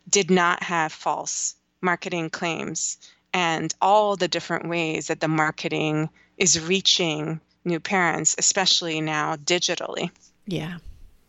[0.09, 2.99] did not have false marketing claims
[3.33, 10.11] and all the different ways that the marketing is reaching new parents, especially now digitally.
[10.47, 10.79] Yeah.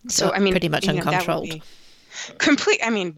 [0.07, 1.61] So, so I mean, pretty much uncontrolled.
[2.37, 2.79] complete.
[2.83, 3.17] I mean,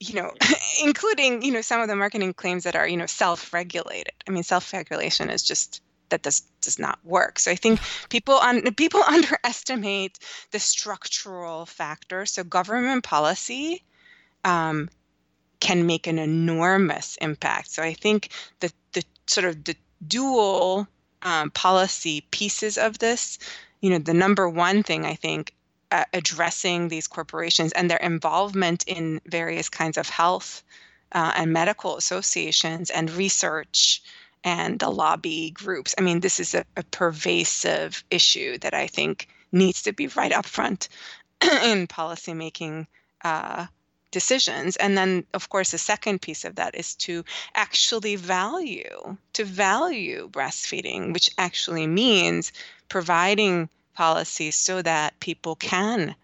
[0.00, 0.32] you know,
[0.82, 4.12] including you know some of the marketing claims that are you know self-regulated.
[4.26, 7.38] I mean, self-regulation is just that does does not work.
[7.38, 10.18] So I think people on people underestimate
[10.50, 12.26] the structural factor.
[12.26, 13.84] So government policy
[14.44, 14.90] um,
[15.64, 17.70] can make an enormous impact.
[17.70, 18.28] So I think
[18.60, 19.74] the the sort of the
[20.06, 20.86] dual
[21.22, 23.38] um, policy pieces of this,
[23.80, 25.54] you know, the number one thing I think
[25.90, 30.62] uh, addressing these corporations and their involvement in various kinds of health
[31.12, 34.02] uh, and medical associations and research
[34.44, 35.94] and the lobby groups.
[35.96, 40.32] I mean, this is a, a pervasive issue that I think needs to be right
[40.32, 40.90] up front
[41.42, 42.86] in policymaking
[43.22, 43.64] uh,
[44.14, 44.76] decisions.
[44.76, 47.24] And then of course the second piece of that is to
[47.54, 52.52] actually value to value breastfeeding which actually means
[52.88, 56.14] providing policies so that people can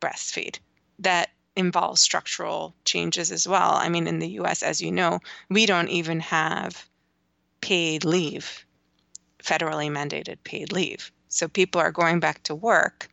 [0.00, 0.60] breastfeed.
[1.00, 3.72] That involves structural changes as well.
[3.74, 6.88] I mean in the US as you know we don't even have
[7.60, 8.64] paid leave
[9.42, 11.10] federally mandated paid leave.
[11.28, 13.08] So people are going back to work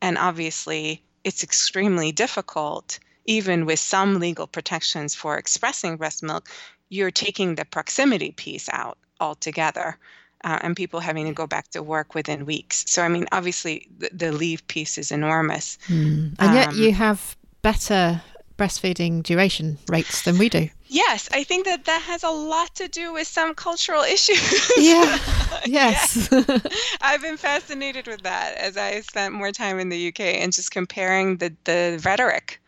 [0.00, 6.48] and obviously it's extremely difficult even with some legal protections for expressing breast milk,
[6.88, 9.98] you're taking the proximity piece out altogether.
[10.42, 12.84] Uh, and people having to go back to work within weeks.
[12.86, 15.78] So, I mean, obviously, the, the leave piece is enormous.
[15.88, 16.34] Mm.
[16.38, 18.20] And yet, um, you have better
[18.58, 20.68] breastfeeding duration rates than we do.
[20.86, 24.70] Yes, I think that that has a lot to do with some cultural issues.
[24.76, 25.18] Yeah.
[25.66, 26.28] Yes.
[26.30, 26.60] yes.
[27.00, 30.70] I've been fascinated with that as I spent more time in the UK and just
[30.70, 32.60] comparing the the rhetoric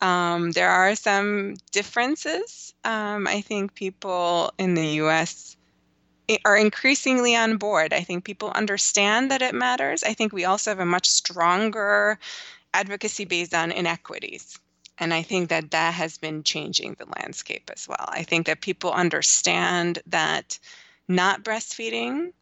[0.00, 2.74] um, there are some differences.
[2.84, 5.56] Um, I think people in the US
[6.44, 7.92] are increasingly on board.
[7.92, 10.02] I think people understand that it matters.
[10.04, 12.18] I think we also have a much stronger
[12.74, 14.58] advocacy based on inequities.
[14.98, 18.08] And I think that that has been changing the landscape as well.
[18.08, 20.58] I think that people understand that
[21.06, 22.32] not breastfeeding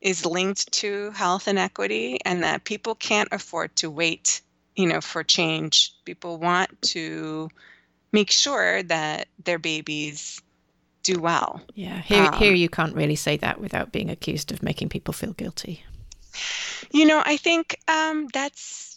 [0.00, 4.42] is linked to health inequity and that people can't afford to wait
[4.76, 5.94] you know, for change.
[6.04, 7.48] People want to
[8.12, 10.40] make sure that their babies
[11.02, 11.60] do well.
[11.74, 15.12] Yeah, here, um, here you can't really say that without being accused of making people
[15.12, 15.84] feel guilty.
[16.90, 18.94] You know, I think um, that's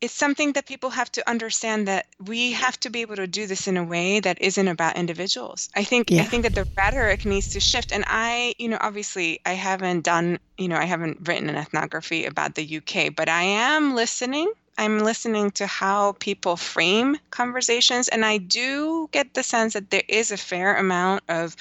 [0.00, 3.46] it's something that people have to understand that we have to be able to do
[3.46, 5.70] this in a way that isn't about individuals.
[5.74, 6.22] I think yeah.
[6.22, 7.92] I think that the rhetoric needs to shift.
[7.92, 12.26] And I, you know, obviously I haven't done, you know, I haven't written an ethnography
[12.26, 18.24] about the UK, but I am listening I'm listening to how people frame conversations, and
[18.24, 21.56] I do get the sense that there is a fair amount of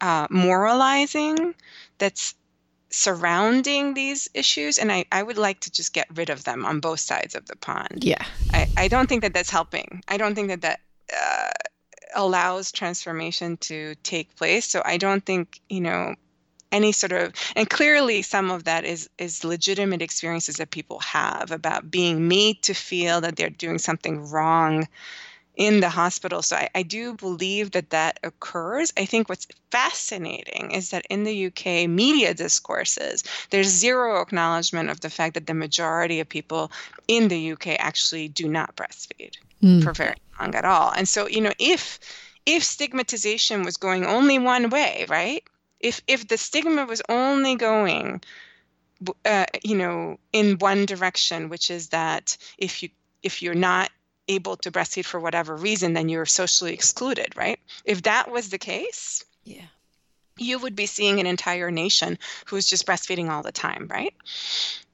[0.00, 1.54] uh, moralizing
[1.98, 2.34] that's
[2.90, 6.80] surrounding these issues, and I, I would like to just get rid of them on
[6.80, 8.04] both sides of the pond.
[8.04, 8.24] Yeah.
[8.52, 10.02] I, I don't think that that's helping.
[10.06, 10.80] I don't think that that
[11.12, 11.50] uh,
[12.14, 14.66] allows transformation to take place.
[14.66, 16.14] So I don't think, you know,
[16.72, 21.50] any sort of and clearly some of that is is legitimate experiences that people have
[21.50, 24.86] about being made to feel that they're doing something wrong
[25.56, 26.42] in the hospital.
[26.42, 28.92] So I, I, do believe that that occurs.
[28.96, 35.00] I think what's fascinating is that in the UK media discourses, there's zero acknowledgement of
[35.00, 36.72] the fact that the majority of people
[37.06, 39.82] in the UK actually do not breastfeed mm.
[39.82, 40.92] for very long at all.
[40.96, 42.00] And so, you know, if
[42.46, 45.44] if stigmatization was going only one way, right?
[45.84, 48.20] If if the stigma was only going
[49.24, 52.88] uh, you know in one direction which is that if you
[53.22, 53.90] if you're not
[54.28, 58.58] able to breastfeed for whatever reason then you're socially excluded right if that was the
[58.58, 59.66] case yeah
[60.36, 64.12] you would be seeing an entire nation who's just breastfeeding all the time, right?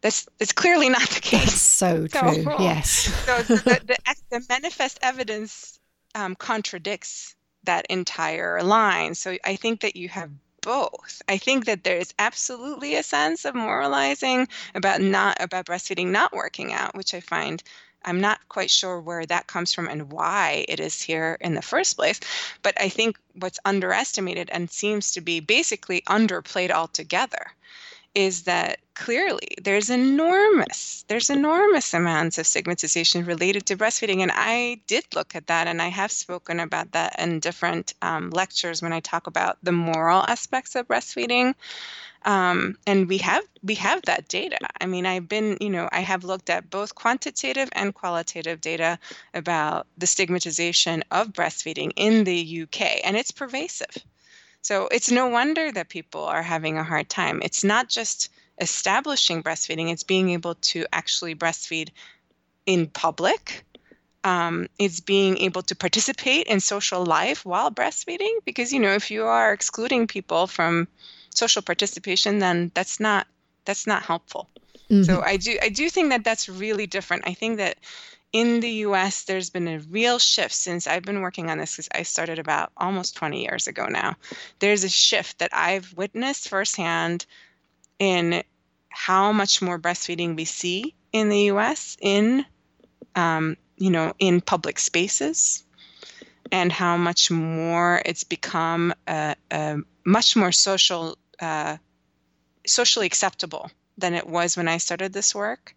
[0.03, 1.45] That's that's clearly not the case.
[1.45, 2.43] That's so true.
[2.43, 2.91] So, yes.
[3.24, 5.78] so the, the, the, manifest evidence
[6.14, 7.34] um, contradicts
[7.64, 9.14] that entire line.
[9.14, 10.30] So I think that you have
[10.62, 11.22] both.
[11.28, 16.32] I think that there is absolutely a sense of moralizing about not about breastfeeding not
[16.32, 17.62] working out, which I find
[18.04, 21.62] I'm not quite sure where that comes from and why it is here in the
[21.62, 22.20] first place.
[22.62, 27.52] But I think what's underestimated and seems to be basically underplayed altogether
[28.14, 34.20] is that clearly there's enormous there's enormous amounts of stigmatization related to breastfeeding.
[34.20, 38.30] And i did look at that and i have spoken about that in different um,
[38.30, 41.54] lectures when i talk about the moral aspects of breastfeeding.
[42.22, 44.58] Um, and we have we have that data.
[44.80, 48.98] I mean i've been you know i have looked at both quantitative and qualitative data
[49.32, 53.96] about the stigmatization of breastfeeding in the uk and it's pervasive
[54.62, 58.30] so it's no wonder that people are having a hard time it's not just
[58.61, 61.88] establishing breastfeeding it's being able to actually breastfeed
[62.66, 63.64] in public
[64.22, 69.11] um, it's being able to participate in social life while breastfeeding because you know if
[69.11, 70.88] you are excluding people from
[71.34, 73.26] social participation, then that's not
[73.64, 74.48] that's not helpful.
[74.90, 75.04] Mm-hmm.
[75.04, 77.24] So I do I do think that that's really different.
[77.26, 77.78] I think that
[78.33, 81.89] in the US there's been a real shift since I've been working on this because
[81.93, 84.16] I started about almost 20 years ago now.
[84.59, 87.26] There's a shift that I've witnessed firsthand
[87.99, 88.43] in
[88.89, 92.45] how much more breastfeeding we see in the US in
[93.16, 95.64] um, you know in public spaces
[96.53, 101.76] and how much more it's become a, a much more social uh,
[102.66, 105.74] socially acceptable than it was when I started this work.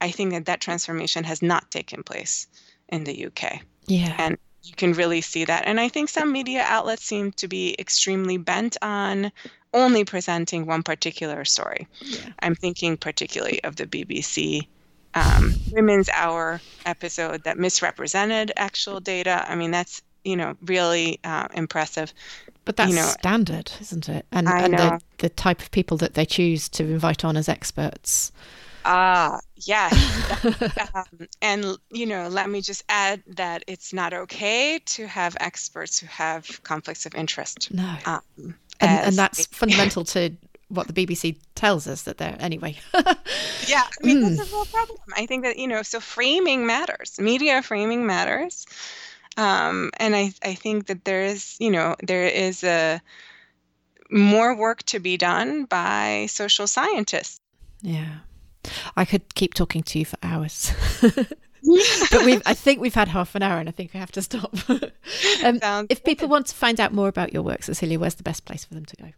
[0.00, 2.46] I think that that transformation has not taken place
[2.88, 3.60] in the UK.
[3.86, 4.14] Yeah.
[4.18, 5.64] And you can really see that.
[5.66, 9.32] And I think some media outlets seem to be extremely bent on
[9.72, 11.86] only presenting one particular story.
[12.00, 12.20] Yeah.
[12.40, 14.66] I'm thinking particularly of the BBC
[15.14, 19.44] um, Women's Hour episode that misrepresented actual data.
[19.48, 22.12] I mean, that's you know really uh, impressive.
[22.64, 24.26] But that's you know, standard, isn't it?
[24.30, 24.78] And, and.
[24.78, 28.32] The, the type of people that they choose to invite on as experts.
[28.84, 29.94] Ah, uh, yes.
[30.94, 35.98] um, and, you know, let me just add that it's not okay to have experts
[35.98, 37.72] who have conflicts of interest.
[37.72, 37.96] No.
[38.06, 40.32] Um, and, and that's fundamental to
[40.68, 42.76] what the BBC tells us that they're anyway.
[43.66, 44.36] yeah, I mean, mm.
[44.36, 44.98] that's a real problem.
[45.16, 48.66] I think that, you know, so framing matters, media framing matters.
[49.36, 53.00] Um, and I, I think that there is, you know, there is a
[54.10, 57.40] more work to be done by social scientists.
[57.82, 58.18] Yeah.
[58.96, 60.72] I could keep talking to you for hours.
[61.02, 64.22] but we've I think we've had half an hour and I think we have to
[64.22, 64.54] stop.
[65.62, 68.44] um, if people want to find out more about your work, Cecilia, where's the best
[68.44, 69.08] place for them to go?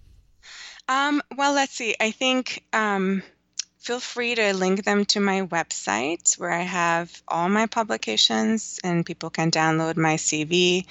[0.88, 1.94] Um, well, let's see.
[2.00, 3.22] I think um,
[3.78, 9.06] feel free to link them to my website where I have all my publications and
[9.06, 10.86] people can download my CV.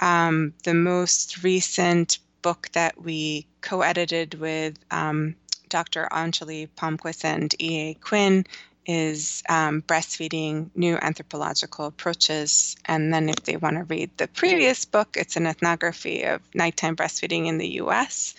[0.00, 5.36] Um, the most recent book that we co edited with um,
[5.68, 6.08] Dr.
[6.10, 7.94] Aunchalee Palmquist and E.A.
[7.94, 8.44] Quinn
[8.86, 12.76] is um, breastfeeding new anthropological approaches.
[12.84, 16.96] And then, if they want to read the previous book, it's an ethnography of nighttime
[16.96, 18.34] breastfeeding in the US.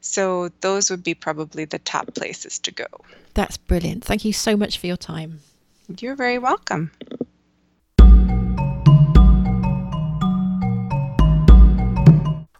[0.00, 2.86] So, those would be probably the top places to go.
[3.34, 4.04] That's brilliant.
[4.04, 5.40] Thank you so much for your time.
[5.98, 6.90] You're very welcome.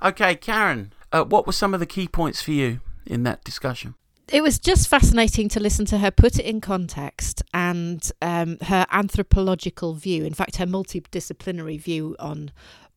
[0.01, 3.95] Okay, Karen, uh, what were some of the key points for you in that discussion?
[4.31, 8.87] It was just fascinating to listen to her put it in context and um, her
[8.93, 12.51] anthropological view, in fact, her multidisciplinary view on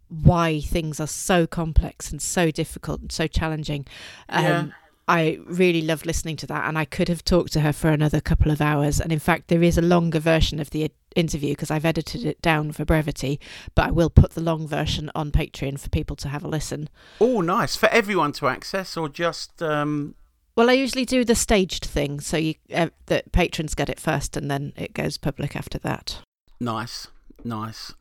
[0.10, 3.88] why things are so complex and so difficult and so challenging.
[4.28, 4.68] Um, yeah.
[5.08, 8.22] I really loved listening to that, and I could have talked to her for another
[8.22, 9.00] couple of hours.
[9.00, 10.84] And in fact, there is a longer version of the
[11.16, 13.40] interview because I've edited it down for brevity,
[13.76, 16.90] but I will put the long version on Patreon for people to have a listen.
[17.20, 17.76] Oh, nice.
[17.76, 19.62] For everyone to access, or just.
[19.62, 20.16] Um...
[20.56, 24.36] Well, I usually do the staged thing, so you uh, that patrons get it first,
[24.36, 26.20] and then it goes public after that.
[26.60, 27.08] Nice,
[27.44, 27.94] nice.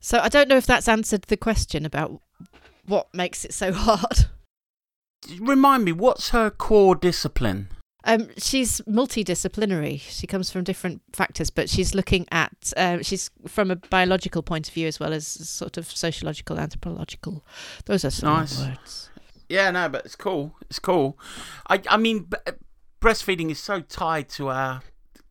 [0.00, 2.20] So I don't know if that's answered the question about
[2.84, 4.26] what makes it so hard
[5.40, 7.68] remind me, what's her core discipline?
[8.06, 10.00] Um, she's multidisciplinary.
[10.00, 14.68] She comes from different factors, but she's looking at uh, she's from a biological point
[14.68, 17.44] of view as well as sort of sociological, anthropological.
[17.86, 18.60] Those are some nice.
[18.60, 19.10] words.
[19.48, 20.54] Yeah, no, but it's cool.
[20.62, 21.18] It's cool.
[21.68, 22.52] I, I mean, b-
[23.00, 24.82] breastfeeding is so tied to our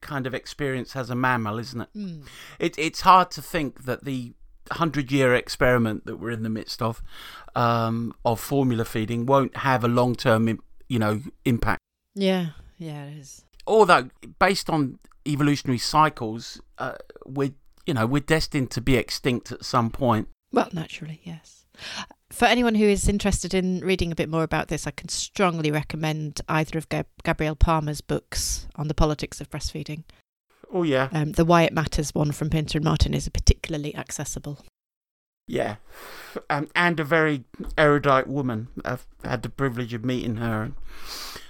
[0.02, 1.90] kind of experience as a mammal, isn't it?
[1.96, 2.28] Mm.
[2.60, 4.34] it it's hard to think that the
[4.72, 7.02] hundred year experiment that we're in the midst of,
[7.56, 11.80] um, of formula feeding, won't have a long term, you know, impact.
[12.16, 13.44] Yeah, yeah, it is.
[13.68, 14.10] Although,
[14.40, 16.96] based on evolutionary cycles, uh,
[17.26, 17.54] we're
[17.86, 20.28] you know we're destined to be extinct at some point.
[20.52, 21.66] Well, naturally, yes.
[22.32, 25.72] For anyone who is interested in reading a bit more about this, I can strongly
[25.72, 30.04] recommend either of Gab- Gabrielle Palmer's books on the politics of breastfeeding.
[30.74, 34.60] Oh yeah, Um, the Why It Matters one from Pinter and Martin is particularly accessible.
[35.48, 35.76] yeah,
[36.50, 37.44] um, and a very
[37.78, 38.68] erudite woman.
[38.84, 40.72] I've had the privilege of meeting her.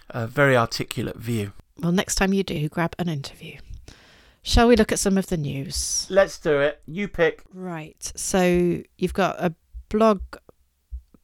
[0.09, 1.53] A very articulate view.
[1.81, 3.57] Well, next time you do, grab an interview.
[4.43, 6.05] Shall we look at some of the news?
[6.09, 6.81] Let's do it.
[6.85, 7.43] You pick.
[7.53, 8.11] Right.
[8.15, 9.53] So you've got a
[9.89, 10.21] blog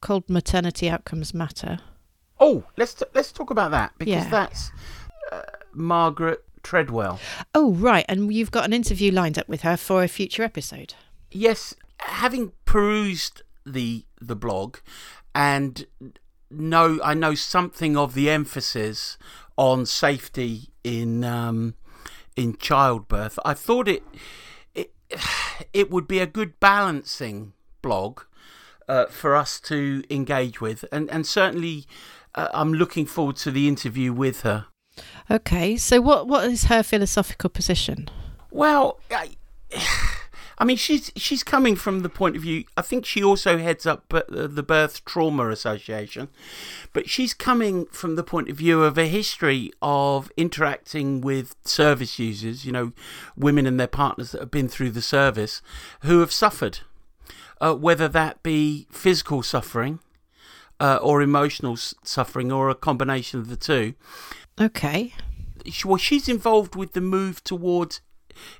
[0.00, 1.78] called Maternity Outcomes Matter.
[2.40, 4.28] Oh, let's t- let's talk about that because Yeah.
[4.28, 4.72] that's
[5.30, 7.20] uh, Margaret Treadwell.
[7.54, 8.04] Oh, right.
[8.08, 10.94] And you've got an interview lined up with her for a future episode.
[11.30, 14.78] Yes, having perused the the blog
[15.36, 15.86] and
[16.52, 19.18] know I know something of the emphasis
[19.56, 21.74] on safety in um,
[22.36, 23.38] in childbirth.
[23.44, 24.02] I thought it
[24.74, 24.92] it
[25.72, 28.22] it would be a good balancing blog
[28.88, 31.86] uh, for us to engage with, and and certainly
[32.34, 34.66] uh, I'm looking forward to the interview with her.
[35.30, 35.76] Okay.
[35.76, 38.08] So what what is her philosophical position?
[38.50, 39.30] Well, I,
[40.62, 42.62] I mean, she's she's coming from the point of view.
[42.76, 46.28] I think she also heads up uh, the Birth Trauma Association,
[46.92, 52.16] but she's coming from the point of view of a history of interacting with service
[52.20, 52.64] users.
[52.64, 52.92] You know,
[53.36, 55.62] women and their partners that have been through the service,
[56.02, 56.78] who have suffered,
[57.60, 59.98] uh, whether that be physical suffering.
[60.80, 63.94] Uh, or emotional suffering, or a combination of the two
[64.60, 65.14] Okay.
[65.84, 68.00] well, she's involved with the move towards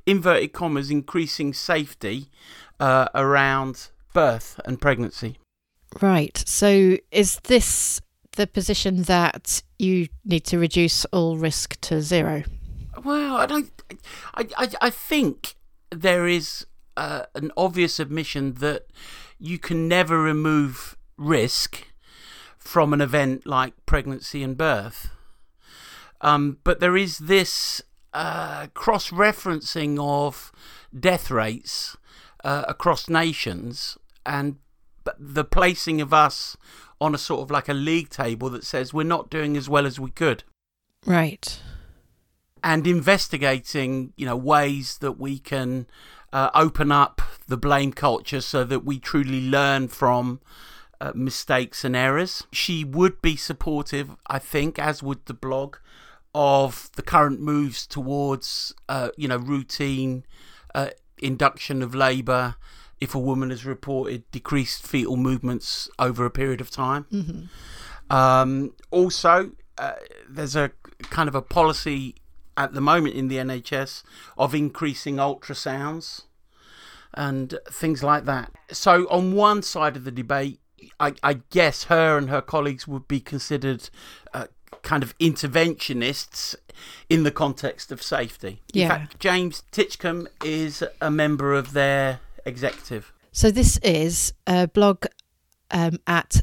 [0.07, 2.29] inverted commas increasing safety
[2.81, 5.39] uh, around birth and pregnancy.
[6.01, 6.43] Right.
[6.47, 8.01] So is this
[8.37, 12.45] the position that you need to reduce all risk to zero?
[13.05, 13.71] Well, I don't.
[14.35, 15.57] I I, I think
[15.91, 16.67] there is
[16.97, 18.87] uh, an obvious admission that
[19.39, 21.87] you can never remove risk
[22.59, 25.11] from an event like pregnancy and birth.
[26.21, 27.83] Um, but there is this
[28.15, 30.53] uh, cross referencing of
[30.99, 31.97] death rates
[32.45, 33.97] uh, across nations
[34.27, 34.57] and
[35.19, 36.57] the placing of us
[37.01, 39.87] on a sort of like a league table that says we're not doing as well
[39.87, 40.45] as we could
[41.05, 41.61] Right.
[42.63, 45.87] and investigating, you know, ways that we can
[46.33, 50.41] uh, open up the blame culture so that we truly learn from
[51.01, 52.47] uh, mistakes and errors.
[52.53, 55.77] She would be supportive, I think, as would the blog,
[56.35, 60.25] of the current moves towards, uh, you know, routine
[60.75, 62.55] uh, induction of labour
[63.01, 67.05] if a woman has reported decreased fetal movements over a period of time.
[67.11, 67.43] hmm
[68.15, 69.93] Um, also, uh,
[70.29, 70.71] there's a
[71.11, 72.15] kind of a policy
[72.57, 74.03] at the moment in the NHS
[74.37, 76.23] of increasing ultrasounds
[77.15, 78.53] and things like that.
[78.71, 80.61] So, on one side of the debate,
[81.01, 83.89] I, I guess her and her colleagues would be considered
[84.35, 84.47] uh,
[84.83, 86.55] kind of interventionists
[87.09, 88.61] in the context of safety.
[88.75, 88.89] In Yeah.
[88.89, 93.13] fact, James Titcombe is a member of their executive.
[93.33, 95.07] So this is a blog
[95.71, 96.43] um, at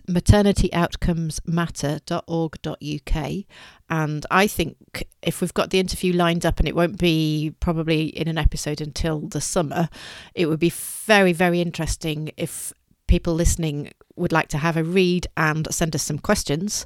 [2.10, 3.46] maternityoutcomesmatter.org.uk.
[3.92, 8.08] And I think if we've got the interview lined up and it won't be probably
[8.08, 9.90] in an episode until the summer,
[10.36, 12.72] it would be very, very interesting if
[13.08, 16.86] people listening would like to have a read and send us some questions.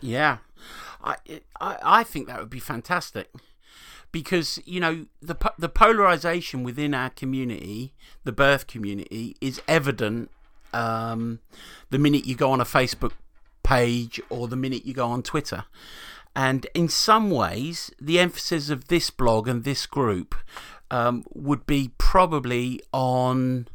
[0.00, 0.38] Yeah,
[1.02, 1.16] I,
[1.60, 3.30] I think that would be fantastic
[4.12, 7.94] because you know the the polarization within our community,
[8.24, 10.30] the birth community, is evident.
[10.74, 11.40] Um,
[11.90, 13.12] the minute you go on a Facebook
[13.62, 15.64] page or the minute you go on Twitter,
[16.34, 20.34] and in some ways, the emphasis of this blog and this group
[20.90, 23.66] um, would be probably on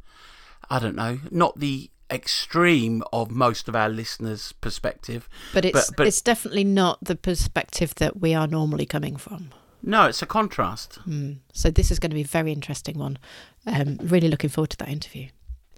[0.70, 5.98] I don't know, not the extreme of most of our listeners' perspective, But it's But-
[5.98, 9.52] but- it's definitely not the perspective that we are normally coming from.
[9.84, 11.00] No, it's a contrast.
[11.08, 11.38] Mm.
[11.54, 13.18] So this is going to be a very interesting one.
[13.66, 15.28] Um, really looking forward to that interview.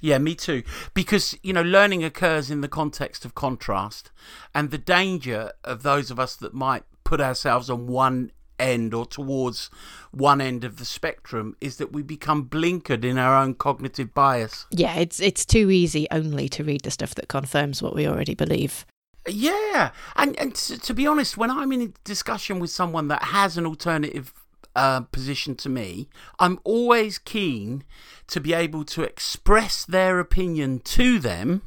[0.01, 0.63] Yeah, me too.
[0.93, 4.11] Because, you know, learning occurs in the context of contrast.
[4.55, 9.05] And the danger of those of us that might put ourselves on one end or
[9.05, 9.69] towards
[10.11, 14.65] one end of the spectrum is that we become blinkered in our own cognitive bias.
[14.71, 18.35] Yeah, it's it's too easy only to read the stuff that confirms what we already
[18.35, 18.85] believe.
[19.27, 23.23] Yeah, and and to, to be honest, when I'm in a discussion with someone that
[23.23, 24.33] has an alternative
[24.75, 27.83] uh, position to me, I'm always keen
[28.27, 31.63] to be able to express their opinion to them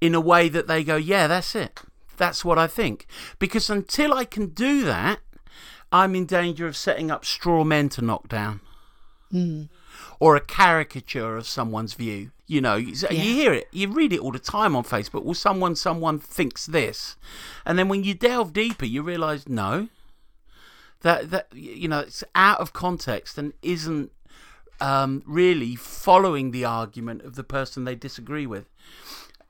[0.00, 1.80] in a way that they go, "Yeah, that's it.
[2.16, 3.06] That's what I think."
[3.38, 5.20] Because until I can do that,
[5.92, 8.60] I'm in danger of setting up straw men to knock down.
[10.20, 12.30] Or a caricature of someone's view.
[12.46, 15.24] You know, you you hear it, you read it all the time on Facebook.
[15.24, 17.16] Well, someone, someone thinks this,
[17.64, 19.88] and then when you delve deeper, you realise no,
[21.00, 24.12] that that you know it's out of context and isn't
[24.80, 28.66] um, really following the argument of the person they disagree with,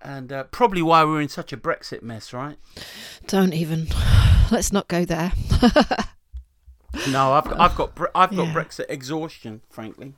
[0.00, 2.56] and uh, probably why we're in such a Brexit mess, right?
[3.26, 3.88] Don't even.
[4.50, 5.32] Let's not go there.
[7.10, 8.54] No, I've got, I've got I've got Yeah.
[8.54, 10.14] Brexit exhaustion, frankly.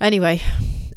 [0.00, 0.40] anyway,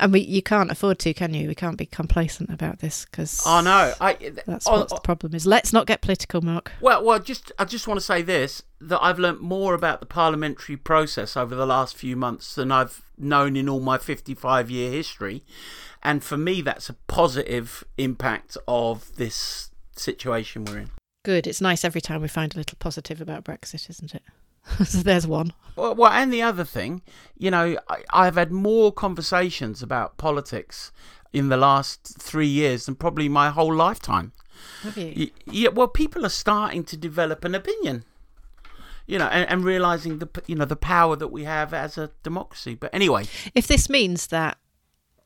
[0.00, 1.48] and we you can't afford to, can you?
[1.48, 4.14] We can't be complacent about this because Oh no, I
[4.46, 4.98] that's oh, what the oh.
[4.98, 5.46] problem is.
[5.46, 6.72] Let's not get political, Mark.
[6.80, 10.06] Well, well, just I just want to say this that I've learnt more about the
[10.06, 14.90] parliamentary process over the last few months than I've known in all my 55 year
[14.90, 15.44] history,
[16.02, 20.90] and for me that's a positive impact of this situation we're in.
[21.24, 21.46] Good.
[21.46, 24.22] It's nice every time we find a little positive about Brexit, isn't it?
[24.84, 25.52] so there's one.
[25.76, 27.02] Well, well, and the other thing,
[27.36, 30.90] you know, I, I've had more conversations about politics
[31.32, 34.32] in the last three years than probably my whole lifetime.
[34.82, 35.30] Have you?
[35.44, 38.04] Yeah, well, people are starting to develop an opinion,
[39.06, 42.10] you know, and, and realizing the you know the power that we have as a
[42.22, 42.74] democracy.
[42.74, 44.56] But anyway, If this means that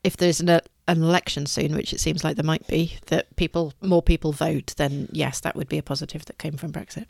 [0.02, 3.72] if there's an, an election soon, which it seems like there might be, that people
[3.80, 7.06] more people vote, then yes, that would be a positive that came from Brexit.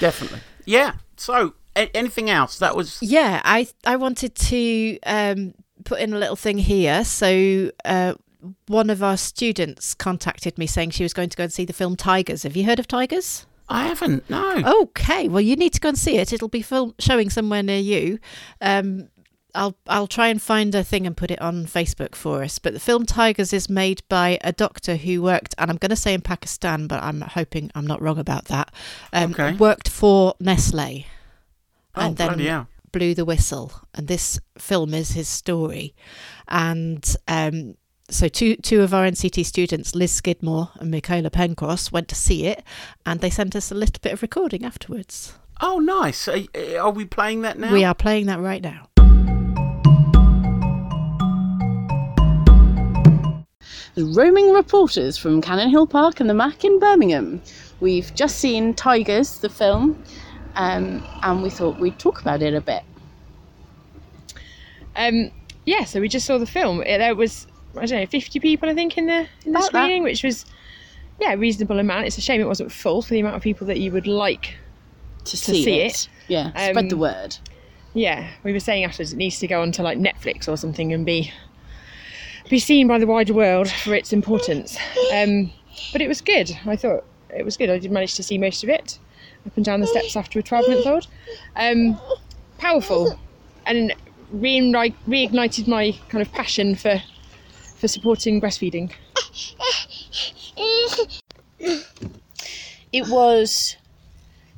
[0.00, 0.94] definitely, yeah.
[1.16, 1.54] So,
[1.94, 2.58] anything else?
[2.58, 5.54] That was Yeah, I I wanted to um,
[5.84, 7.04] put in a little thing here.
[7.04, 8.14] So uh,
[8.68, 11.72] one of our students contacted me saying she was going to go and see the
[11.72, 12.42] film Tigers.
[12.44, 13.46] Have you heard of Tigers?
[13.68, 14.28] I haven't.
[14.28, 14.82] No.
[14.82, 16.32] Okay, well you need to go and see it.
[16.32, 18.18] It'll be film showing somewhere near you.
[18.60, 19.08] Um,
[19.54, 22.58] I'll I'll try and find a thing and put it on Facebook for us.
[22.58, 25.96] But the film Tigers is made by a doctor who worked, and I'm going to
[25.96, 28.72] say in Pakistan, but I'm hoping I'm not wrong about that.
[29.12, 29.52] Um, Okay.
[29.54, 31.04] Worked for Nestle,
[31.94, 32.68] oh, and then bloody hell.
[32.92, 33.72] blew the whistle.
[33.94, 35.94] And this film is his story.
[36.48, 37.76] And um,
[38.08, 42.46] so two two of our NCT students, Liz Skidmore and Michaela Pencross, went to see
[42.46, 42.62] it,
[43.06, 45.34] and they sent us a little bit of recording afterwards.
[45.62, 46.26] Oh, nice.
[46.26, 46.40] Are,
[46.80, 47.72] are we playing that now?
[47.72, 48.88] We are playing that right now.
[53.94, 57.42] the roaming reporters from Cannon Hill Park and the Mac in Birmingham.
[57.80, 60.02] We've just seen Tigers, the film,
[60.56, 62.82] um, and we thought we'd talk about it a bit.
[64.96, 65.30] Um,
[65.66, 66.82] yeah, so we just saw the film.
[66.82, 67.46] It- There was
[67.76, 69.66] I don't know, fifty people I think in the in the About that.
[69.66, 70.44] screening, which was
[71.20, 72.06] yeah, a reasonable amount.
[72.06, 74.56] It's a shame it wasn't full for the amount of people that you would like.
[75.26, 75.92] To see, see it.
[75.92, 76.08] it.
[76.28, 77.36] Yeah, Um, spread the word.
[77.92, 81.04] Yeah, we were saying afterwards it needs to go onto like Netflix or something and
[81.06, 81.30] be
[82.48, 84.76] be seen by the wider world for its importance.
[85.14, 85.52] Um,
[85.92, 86.50] but it was good.
[86.66, 87.04] I thought
[87.36, 87.68] it was good.
[87.70, 88.98] I did manage to see most of it
[89.46, 91.06] up and down the steps after a twelve month old.
[91.56, 91.98] Um,
[92.58, 93.18] powerful
[93.66, 93.94] and
[94.34, 97.02] reigni- reignited my kind of passion for
[97.76, 98.92] for supporting breastfeeding.
[102.92, 103.76] It was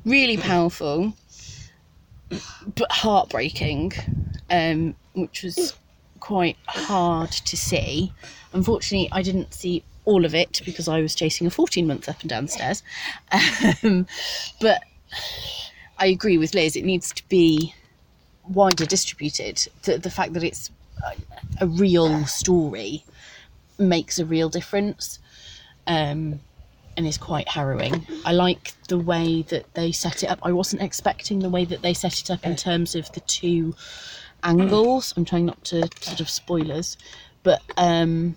[0.05, 1.13] really powerful,
[2.31, 3.93] but heartbreaking,
[4.51, 5.75] um, which was
[6.21, 8.13] quite hard to see.
[8.53, 12.21] Unfortunately, I didn't see all of it because I was chasing a 14 month up
[12.21, 12.83] and down the stairs.
[13.83, 14.07] Um,
[14.61, 14.83] but
[15.99, 17.75] I agree with Liz, it needs to be
[18.49, 19.67] wider distributed.
[19.85, 20.71] The, the fact that it's
[21.05, 23.05] a, a real story
[23.79, 25.19] makes a real difference.
[25.87, 26.41] Um,
[26.97, 28.07] and is quite harrowing.
[28.25, 30.41] I like the way that they set it up.
[30.43, 33.75] I wasn't expecting the way that they set it up in terms of the two
[34.43, 35.15] angles.
[35.17, 36.99] I'm trying not to sort of spoilers,
[37.43, 38.37] but um,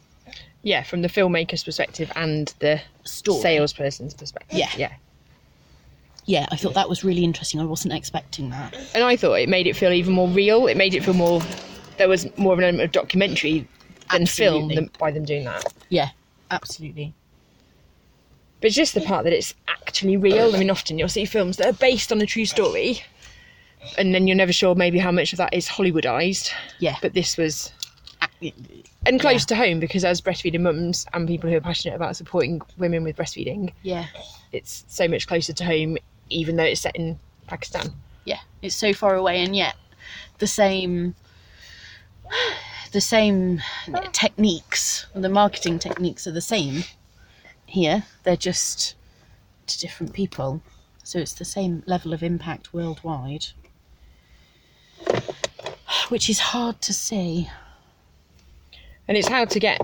[0.66, 3.40] Yeah, from the filmmaker's perspective and the story.
[3.40, 4.58] salesperson's perspective.
[4.58, 4.72] Yeah.
[4.76, 4.94] yeah.
[6.26, 7.62] Yeah, I thought that was really interesting.
[7.62, 8.76] I wasn't expecting that.
[8.96, 10.66] and I thought it made it feel even more real.
[10.66, 11.40] It made it feel more.
[11.98, 13.68] There was more of an element of documentary
[14.10, 14.76] than film Absolutely.
[14.76, 15.72] than, by them doing that.
[15.90, 16.10] Yeah,
[16.50, 17.14] absolutely.
[18.60, 20.56] But it's just the part that it's actually real.
[20.56, 23.04] I mean, often you'll see films that are based on a true story,
[24.00, 26.52] and then you're never sure maybe how much of that is Hollywoodized.
[26.80, 27.72] Yeah, But this was
[29.06, 32.62] and close to home because as breastfeeding mums and people who are passionate about supporting
[32.78, 34.08] women with breastfeeding, yeah,
[34.52, 35.98] it's so much closer to home,
[36.30, 37.94] even though it's set in Pakistan.
[38.26, 38.40] yeah.
[38.62, 39.76] It's so far away, and yet
[40.40, 41.16] the same,
[42.92, 43.62] the same
[44.12, 46.84] techniques, the marketing techniques are the same
[47.66, 48.04] here.
[48.24, 48.96] They're just
[49.68, 50.62] to different people.
[51.04, 53.48] So it's the same level of impact worldwide,
[56.10, 57.50] which is hard to see.
[59.08, 59.80] And it's how to get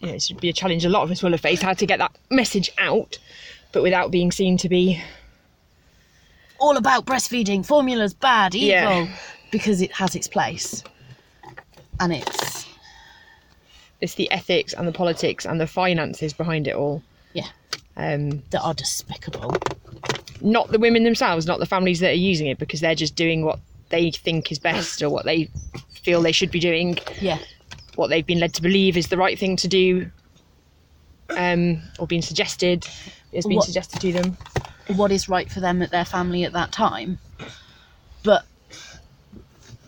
[0.00, 1.72] you know, it should be a challenge a lot of us will have faced how
[1.74, 3.18] to get that message out
[3.72, 5.00] but without being seen to be
[6.58, 9.08] All about breastfeeding, formula's bad, evil, Yeah.
[9.50, 10.82] because it has its place.
[12.00, 12.66] And it's,
[14.00, 17.48] it's the ethics and the politics and the finances behind it all yeah,
[17.96, 19.54] um, that are despicable.
[20.40, 23.44] not the women themselves not the families that are using it because they're just doing
[23.44, 23.58] what
[23.90, 25.48] they think is best or what they
[26.02, 27.38] feel they should be doing Yeah,
[27.96, 30.10] what they've been led to believe is the right thing to do
[31.36, 32.86] um, or being suggested
[33.34, 34.36] has been What- suggested to them
[34.96, 37.18] what is right for them at their family at that time.
[38.24, 38.44] But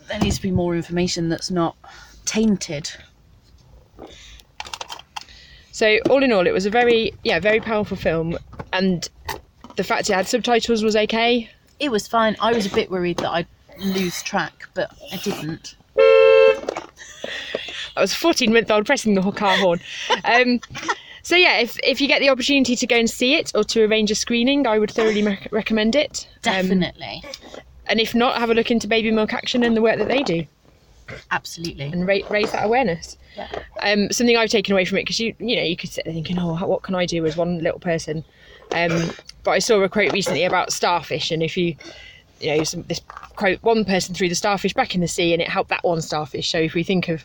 [0.07, 1.75] there needs to be more information that's not
[2.25, 2.89] tainted.
[5.71, 8.37] So all in all, it was a very yeah very powerful film,
[8.71, 9.09] and
[9.75, 11.49] the fact it had subtitles was okay.
[11.79, 12.35] It was fine.
[12.39, 13.47] I was a bit worried that I'd
[13.79, 15.75] lose track, but I didn't.
[17.95, 19.79] I was a 14 month old pressing the car horn.
[20.25, 20.59] Um,
[21.21, 23.83] so yeah, if if you get the opportunity to go and see it or to
[23.83, 26.27] arrange a screening, I would thoroughly rec- recommend it.
[26.45, 27.23] Um, Definitely.
[27.87, 30.23] and if not, have a look into Baby Milk Action and the work that they
[30.23, 30.45] do,
[31.31, 31.85] Absolutely.
[31.85, 33.17] and ra- raise that awareness.
[33.37, 33.47] Yeah.
[33.81, 36.13] Um, something I've taken away from it because you you know you could sit there
[36.13, 38.23] thinking, oh, what can I do as one little person?
[38.73, 39.11] Um,
[39.43, 41.75] but I saw a quote recently about starfish, and if you
[42.41, 43.01] you know some, this
[43.35, 46.01] quote one person threw the starfish back in the sea, and it helped that one
[46.01, 46.51] starfish.
[46.51, 47.23] So if we think of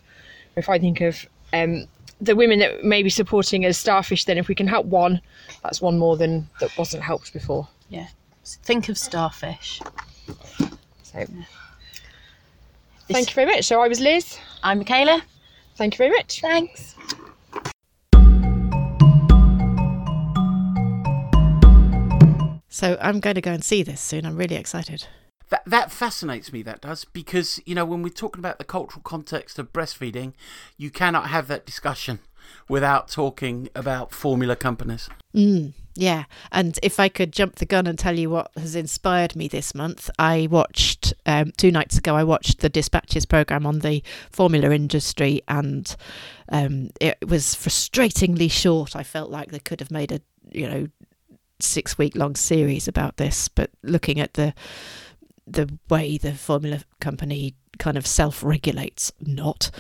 [0.59, 1.87] if I think of um,
[2.21, 5.21] the women that may be supporting as starfish, then if we can help one,
[5.63, 7.69] that's one more than that wasn't helped before.
[7.89, 8.09] Yeah.
[8.45, 9.81] Think of starfish.
[11.03, 11.27] So
[13.09, 13.65] thank you very much.
[13.65, 14.39] So I was Liz.
[14.63, 15.23] I'm Michaela.
[15.77, 16.41] Thank you very much.
[16.41, 16.95] Thanks.
[22.69, 24.25] So I'm going to go and see this soon.
[24.25, 25.07] I'm really excited.
[25.51, 26.63] That that fascinates me.
[26.63, 30.35] That does because you know when we're talking about the cultural context of breastfeeding,
[30.77, 32.21] you cannot have that discussion
[32.69, 35.09] without talking about formula companies.
[35.35, 36.25] Mm, yeah.
[36.53, 39.75] And if I could jump the gun and tell you what has inspired me this
[39.75, 42.15] month, I watched um, two nights ago.
[42.15, 45.95] I watched the Dispatches program on the formula industry, and
[46.51, 48.97] um, it was frustratingly short.
[48.97, 50.21] I felt like they could have made a
[50.51, 50.89] you know
[51.61, 54.55] six week long series about this, but looking at the
[55.53, 59.71] the way the formula company kind of self regulates, not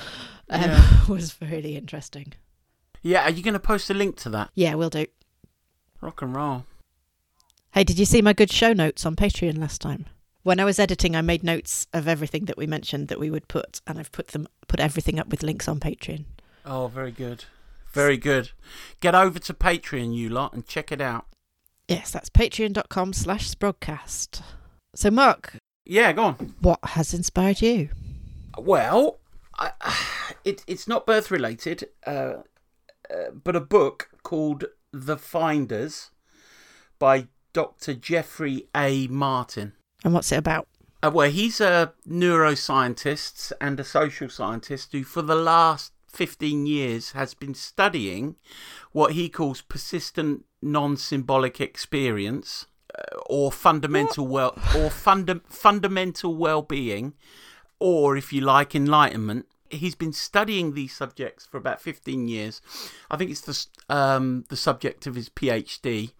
[0.50, 1.06] um, Yeah.
[1.08, 2.32] was really interesting.
[3.02, 4.50] Yeah, are you going to post a link to that?
[4.54, 5.06] Yeah, we'll do.
[6.00, 6.64] Rock and roll.
[7.72, 10.06] Hey, did you see my good show notes on Patreon last time?
[10.42, 13.48] When I was editing, I made notes of everything that we mentioned that we would
[13.48, 16.24] put, and I've put them put everything up with links on Patreon.
[16.64, 17.44] Oh, very good,
[17.92, 18.50] very good.
[19.00, 21.26] Get over to Patreon, you lot, and check it out.
[21.88, 24.42] Yes, that's patreon.com slash sprogcast.
[24.94, 26.54] So, Mark, Yeah, go on.
[26.60, 27.90] what has inspired you?
[28.56, 29.18] Well,
[29.58, 29.72] I,
[30.44, 32.10] it, it's not birth related, uh,
[33.10, 36.10] uh, but a book called The Finders
[36.98, 37.94] by Dr.
[37.94, 39.06] Jeffrey A.
[39.08, 39.72] Martin.
[40.04, 40.66] And what's it about?
[41.02, 47.12] Uh, well, he's a neuroscientist and a social scientist who, for the last 15 years,
[47.12, 48.36] has been studying
[48.92, 52.66] what he calls persistent non symbolic experience.
[53.26, 57.14] Or fundamental well, or funda- fundamental well-being,
[57.78, 59.46] or if you like, enlightenment.
[59.70, 62.62] He's been studying these subjects for about 15 years.
[63.10, 66.12] I think it's the um, the subject of his PhD,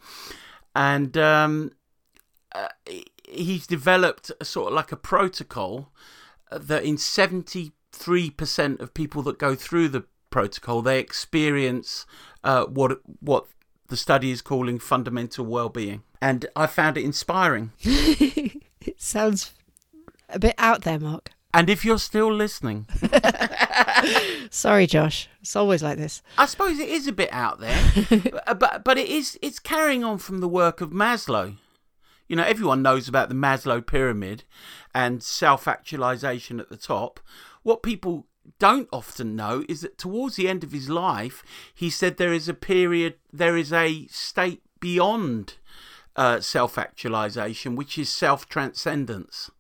[0.75, 1.73] and um,
[2.55, 2.69] uh,
[3.29, 5.93] he's developed a sort of like a protocol
[6.51, 12.05] uh, that in 73% of people that go through the protocol they experience
[12.45, 13.47] uh, what what
[13.89, 18.63] the study is calling fundamental well-being and i found it inspiring it
[19.01, 19.53] sounds
[20.31, 21.31] a bit out there, Mark.
[21.55, 22.87] and if you're still listening
[24.51, 25.29] Sorry, Josh.
[25.41, 26.23] It's always like this.
[26.39, 27.81] i suppose it is a bit out there
[28.55, 31.57] but, but it is it's carrying on from the work of maslow
[32.29, 34.45] you know everyone knows about the maslow pyramid
[34.95, 37.21] and self-actualization at the top
[37.63, 38.27] what people
[38.59, 41.43] don't often know is that towards the end of his life
[41.75, 45.55] he said there is a period there is a state beyond
[46.19, 49.51] uh, self-actualization which is self-transcendence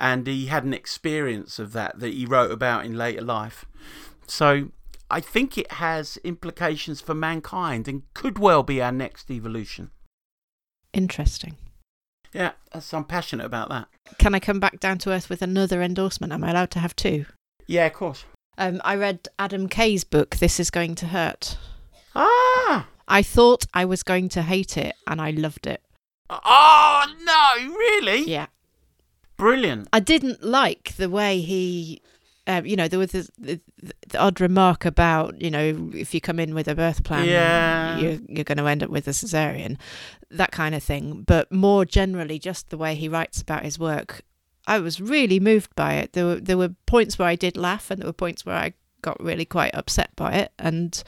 [0.00, 3.66] and he had an experience of that that he wrote about in later life
[4.26, 4.70] so
[5.10, 9.90] I think it has implications for mankind and could well be our next evolution.
[10.92, 11.56] Interesting.
[12.34, 12.52] Yeah,
[12.92, 13.88] I'm passionate about that.
[14.18, 16.32] Can I come back down to earth with another endorsement?
[16.32, 17.24] Am I allowed to have two?
[17.66, 18.24] Yeah, of course.
[18.58, 21.56] Um, I read Adam Kay's book, This Is Going to Hurt.
[22.14, 25.80] Ah, I thought I was going to hate it, and I loved it.
[26.30, 28.24] Oh no, really?
[28.30, 28.46] Yeah.
[29.36, 29.88] Brilliant.
[29.92, 32.02] I didn't like the way he,
[32.46, 33.60] um, you know, there was this, the,
[34.08, 37.98] the odd remark about, you know, if you come in with a birth plan, Yeah.
[37.98, 39.78] you're, you're going to end up with a cesarean,
[40.30, 41.22] that kind of thing.
[41.26, 44.22] But more generally, just the way he writes about his work,
[44.66, 46.12] I was really moved by it.
[46.14, 48.74] There were there were points where I did laugh, and there were points where I
[49.02, 50.52] got really quite upset by it.
[50.58, 51.02] And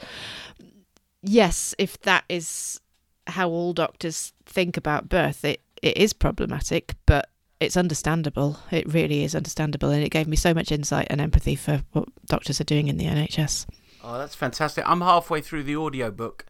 [1.21, 2.79] yes, if that is
[3.31, 7.29] how all doctors think about birth, it, it is problematic, but
[7.59, 8.57] it's understandable.
[8.71, 12.07] It really is understandable, and it gave me so much insight and empathy for what
[12.27, 13.65] doctors are doing in the NHS.
[14.03, 14.83] Oh, that's fantastic.
[14.87, 16.45] I'm halfway through the audiobook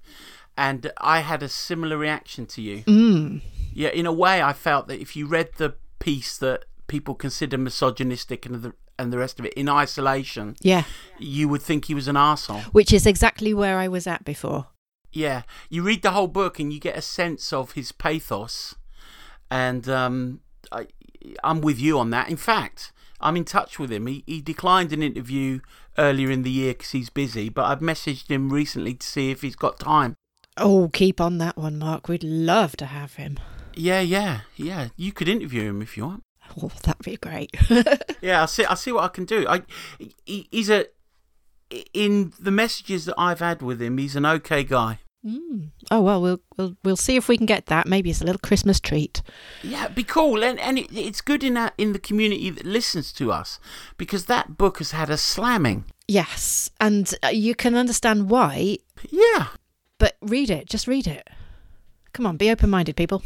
[0.57, 2.83] and I had a similar reaction to you.
[2.83, 3.41] Mm.
[3.73, 7.57] Yeah, in a way, I felt that if you read the piece that people consider
[7.57, 10.83] misogynistic and the and the rest of it in isolation, Yeah,
[11.17, 12.63] you would think he was an arsehole.
[12.65, 14.67] which is exactly where I was at before.
[15.11, 18.75] Yeah, you read the whole book and you get a sense of his pathos,
[19.49, 20.41] and um,
[20.71, 20.87] I,
[21.43, 22.29] I'm with you on that.
[22.29, 24.07] In fact, I'm in touch with him.
[24.07, 25.59] He, he declined an interview
[25.97, 29.41] earlier in the year because he's busy, but I've messaged him recently to see if
[29.41, 30.15] he's got time.
[30.57, 32.07] Oh, keep on that one, Mark.
[32.07, 33.39] We'd love to have him.
[33.73, 34.89] Yeah, yeah, yeah.
[34.97, 36.23] You could interview him if you want.
[36.61, 37.55] Oh, that'd be great.
[38.21, 38.63] Yeah, I'll see.
[38.65, 39.47] I'll see what I can do.
[39.49, 39.63] I,
[40.25, 40.85] he, he's a.
[41.93, 44.99] In the messages that I've had with him, he's an okay guy.
[45.25, 45.69] mm.
[45.89, 47.87] Oh well, we'll we'll we'll see if we can get that.
[47.87, 49.21] Maybe it's a little Christmas treat.
[49.63, 53.13] Yeah, be cool, and and it, it's good in that in the community that listens
[53.13, 53.59] to us
[53.97, 55.85] because that book has had a slamming.
[56.07, 58.77] Yes, and uh, you can understand why.
[59.09, 59.47] Yeah,
[59.97, 60.67] But read it.
[60.69, 61.27] Just read it.
[62.13, 63.23] Come on, be open-minded, people.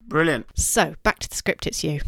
[0.00, 0.46] brilliant.
[0.54, 1.66] So back to the script.
[1.66, 2.00] It's you.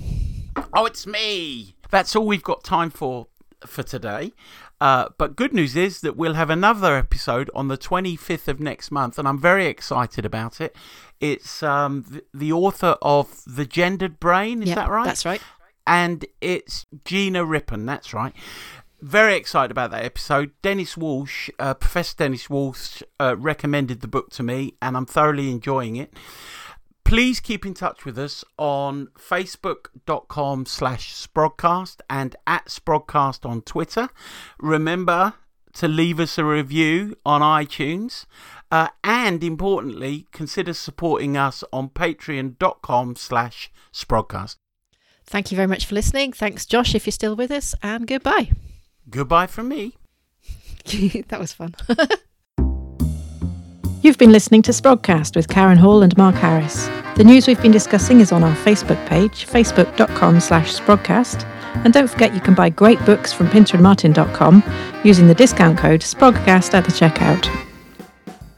[0.73, 1.75] Oh, it's me.
[1.91, 3.27] That's all we've got time for
[3.67, 4.33] for today.
[4.81, 8.91] Uh, but good news is that we'll have another episode on the 25th of next
[8.91, 10.77] month, and I'm very excited about it.
[11.21, 15.07] It's um, the, the author of The Gendered Brain, is Yeah, that right?
[15.07, 15.41] That's right.
[15.87, 17.87] and it's Gina Rippon.
[17.87, 18.35] That's right.
[19.01, 20.51] Very excited about that episode.
[20.63, 25.51] Dennis Walsh, uh, Professor Dennis Walsh, uh, recommended the book to me, and I'm thoroughly
[25.51, 26.13] enjoying it.
[27.07, 34.09] Please keep in touch with us on facebook.com slash sprogcast and at sprogcast on Twitter.
[34.59, 35.35] Remember
[35.75, 38.27] to leave us a review on iTunes.
[38.73, 44.57] Uh, and importantly, consider supporting us on patreon.com slash sprogcast.
[45.25, 46.33] Thank you very much for listening.
[46.33, 48.51] Thanks, Josh, if you're still with us, and goodbye.
[49.09, 49.95] Goodbye from me.
[51.29, 51.77] that was fun.
[54.07, 56.87] You've been listening to Sprogcast with Karen Hall and Mark Harris.
[57.17, 61.45] The news we've been discussing is on our Facebook page, facebook.com slash sprogcast.
[61.85, 64.63] And don't forget you can buy great books from pinterandmartin.com
[65.03, 67.51] using the discount code SPROGCAST at the checkout.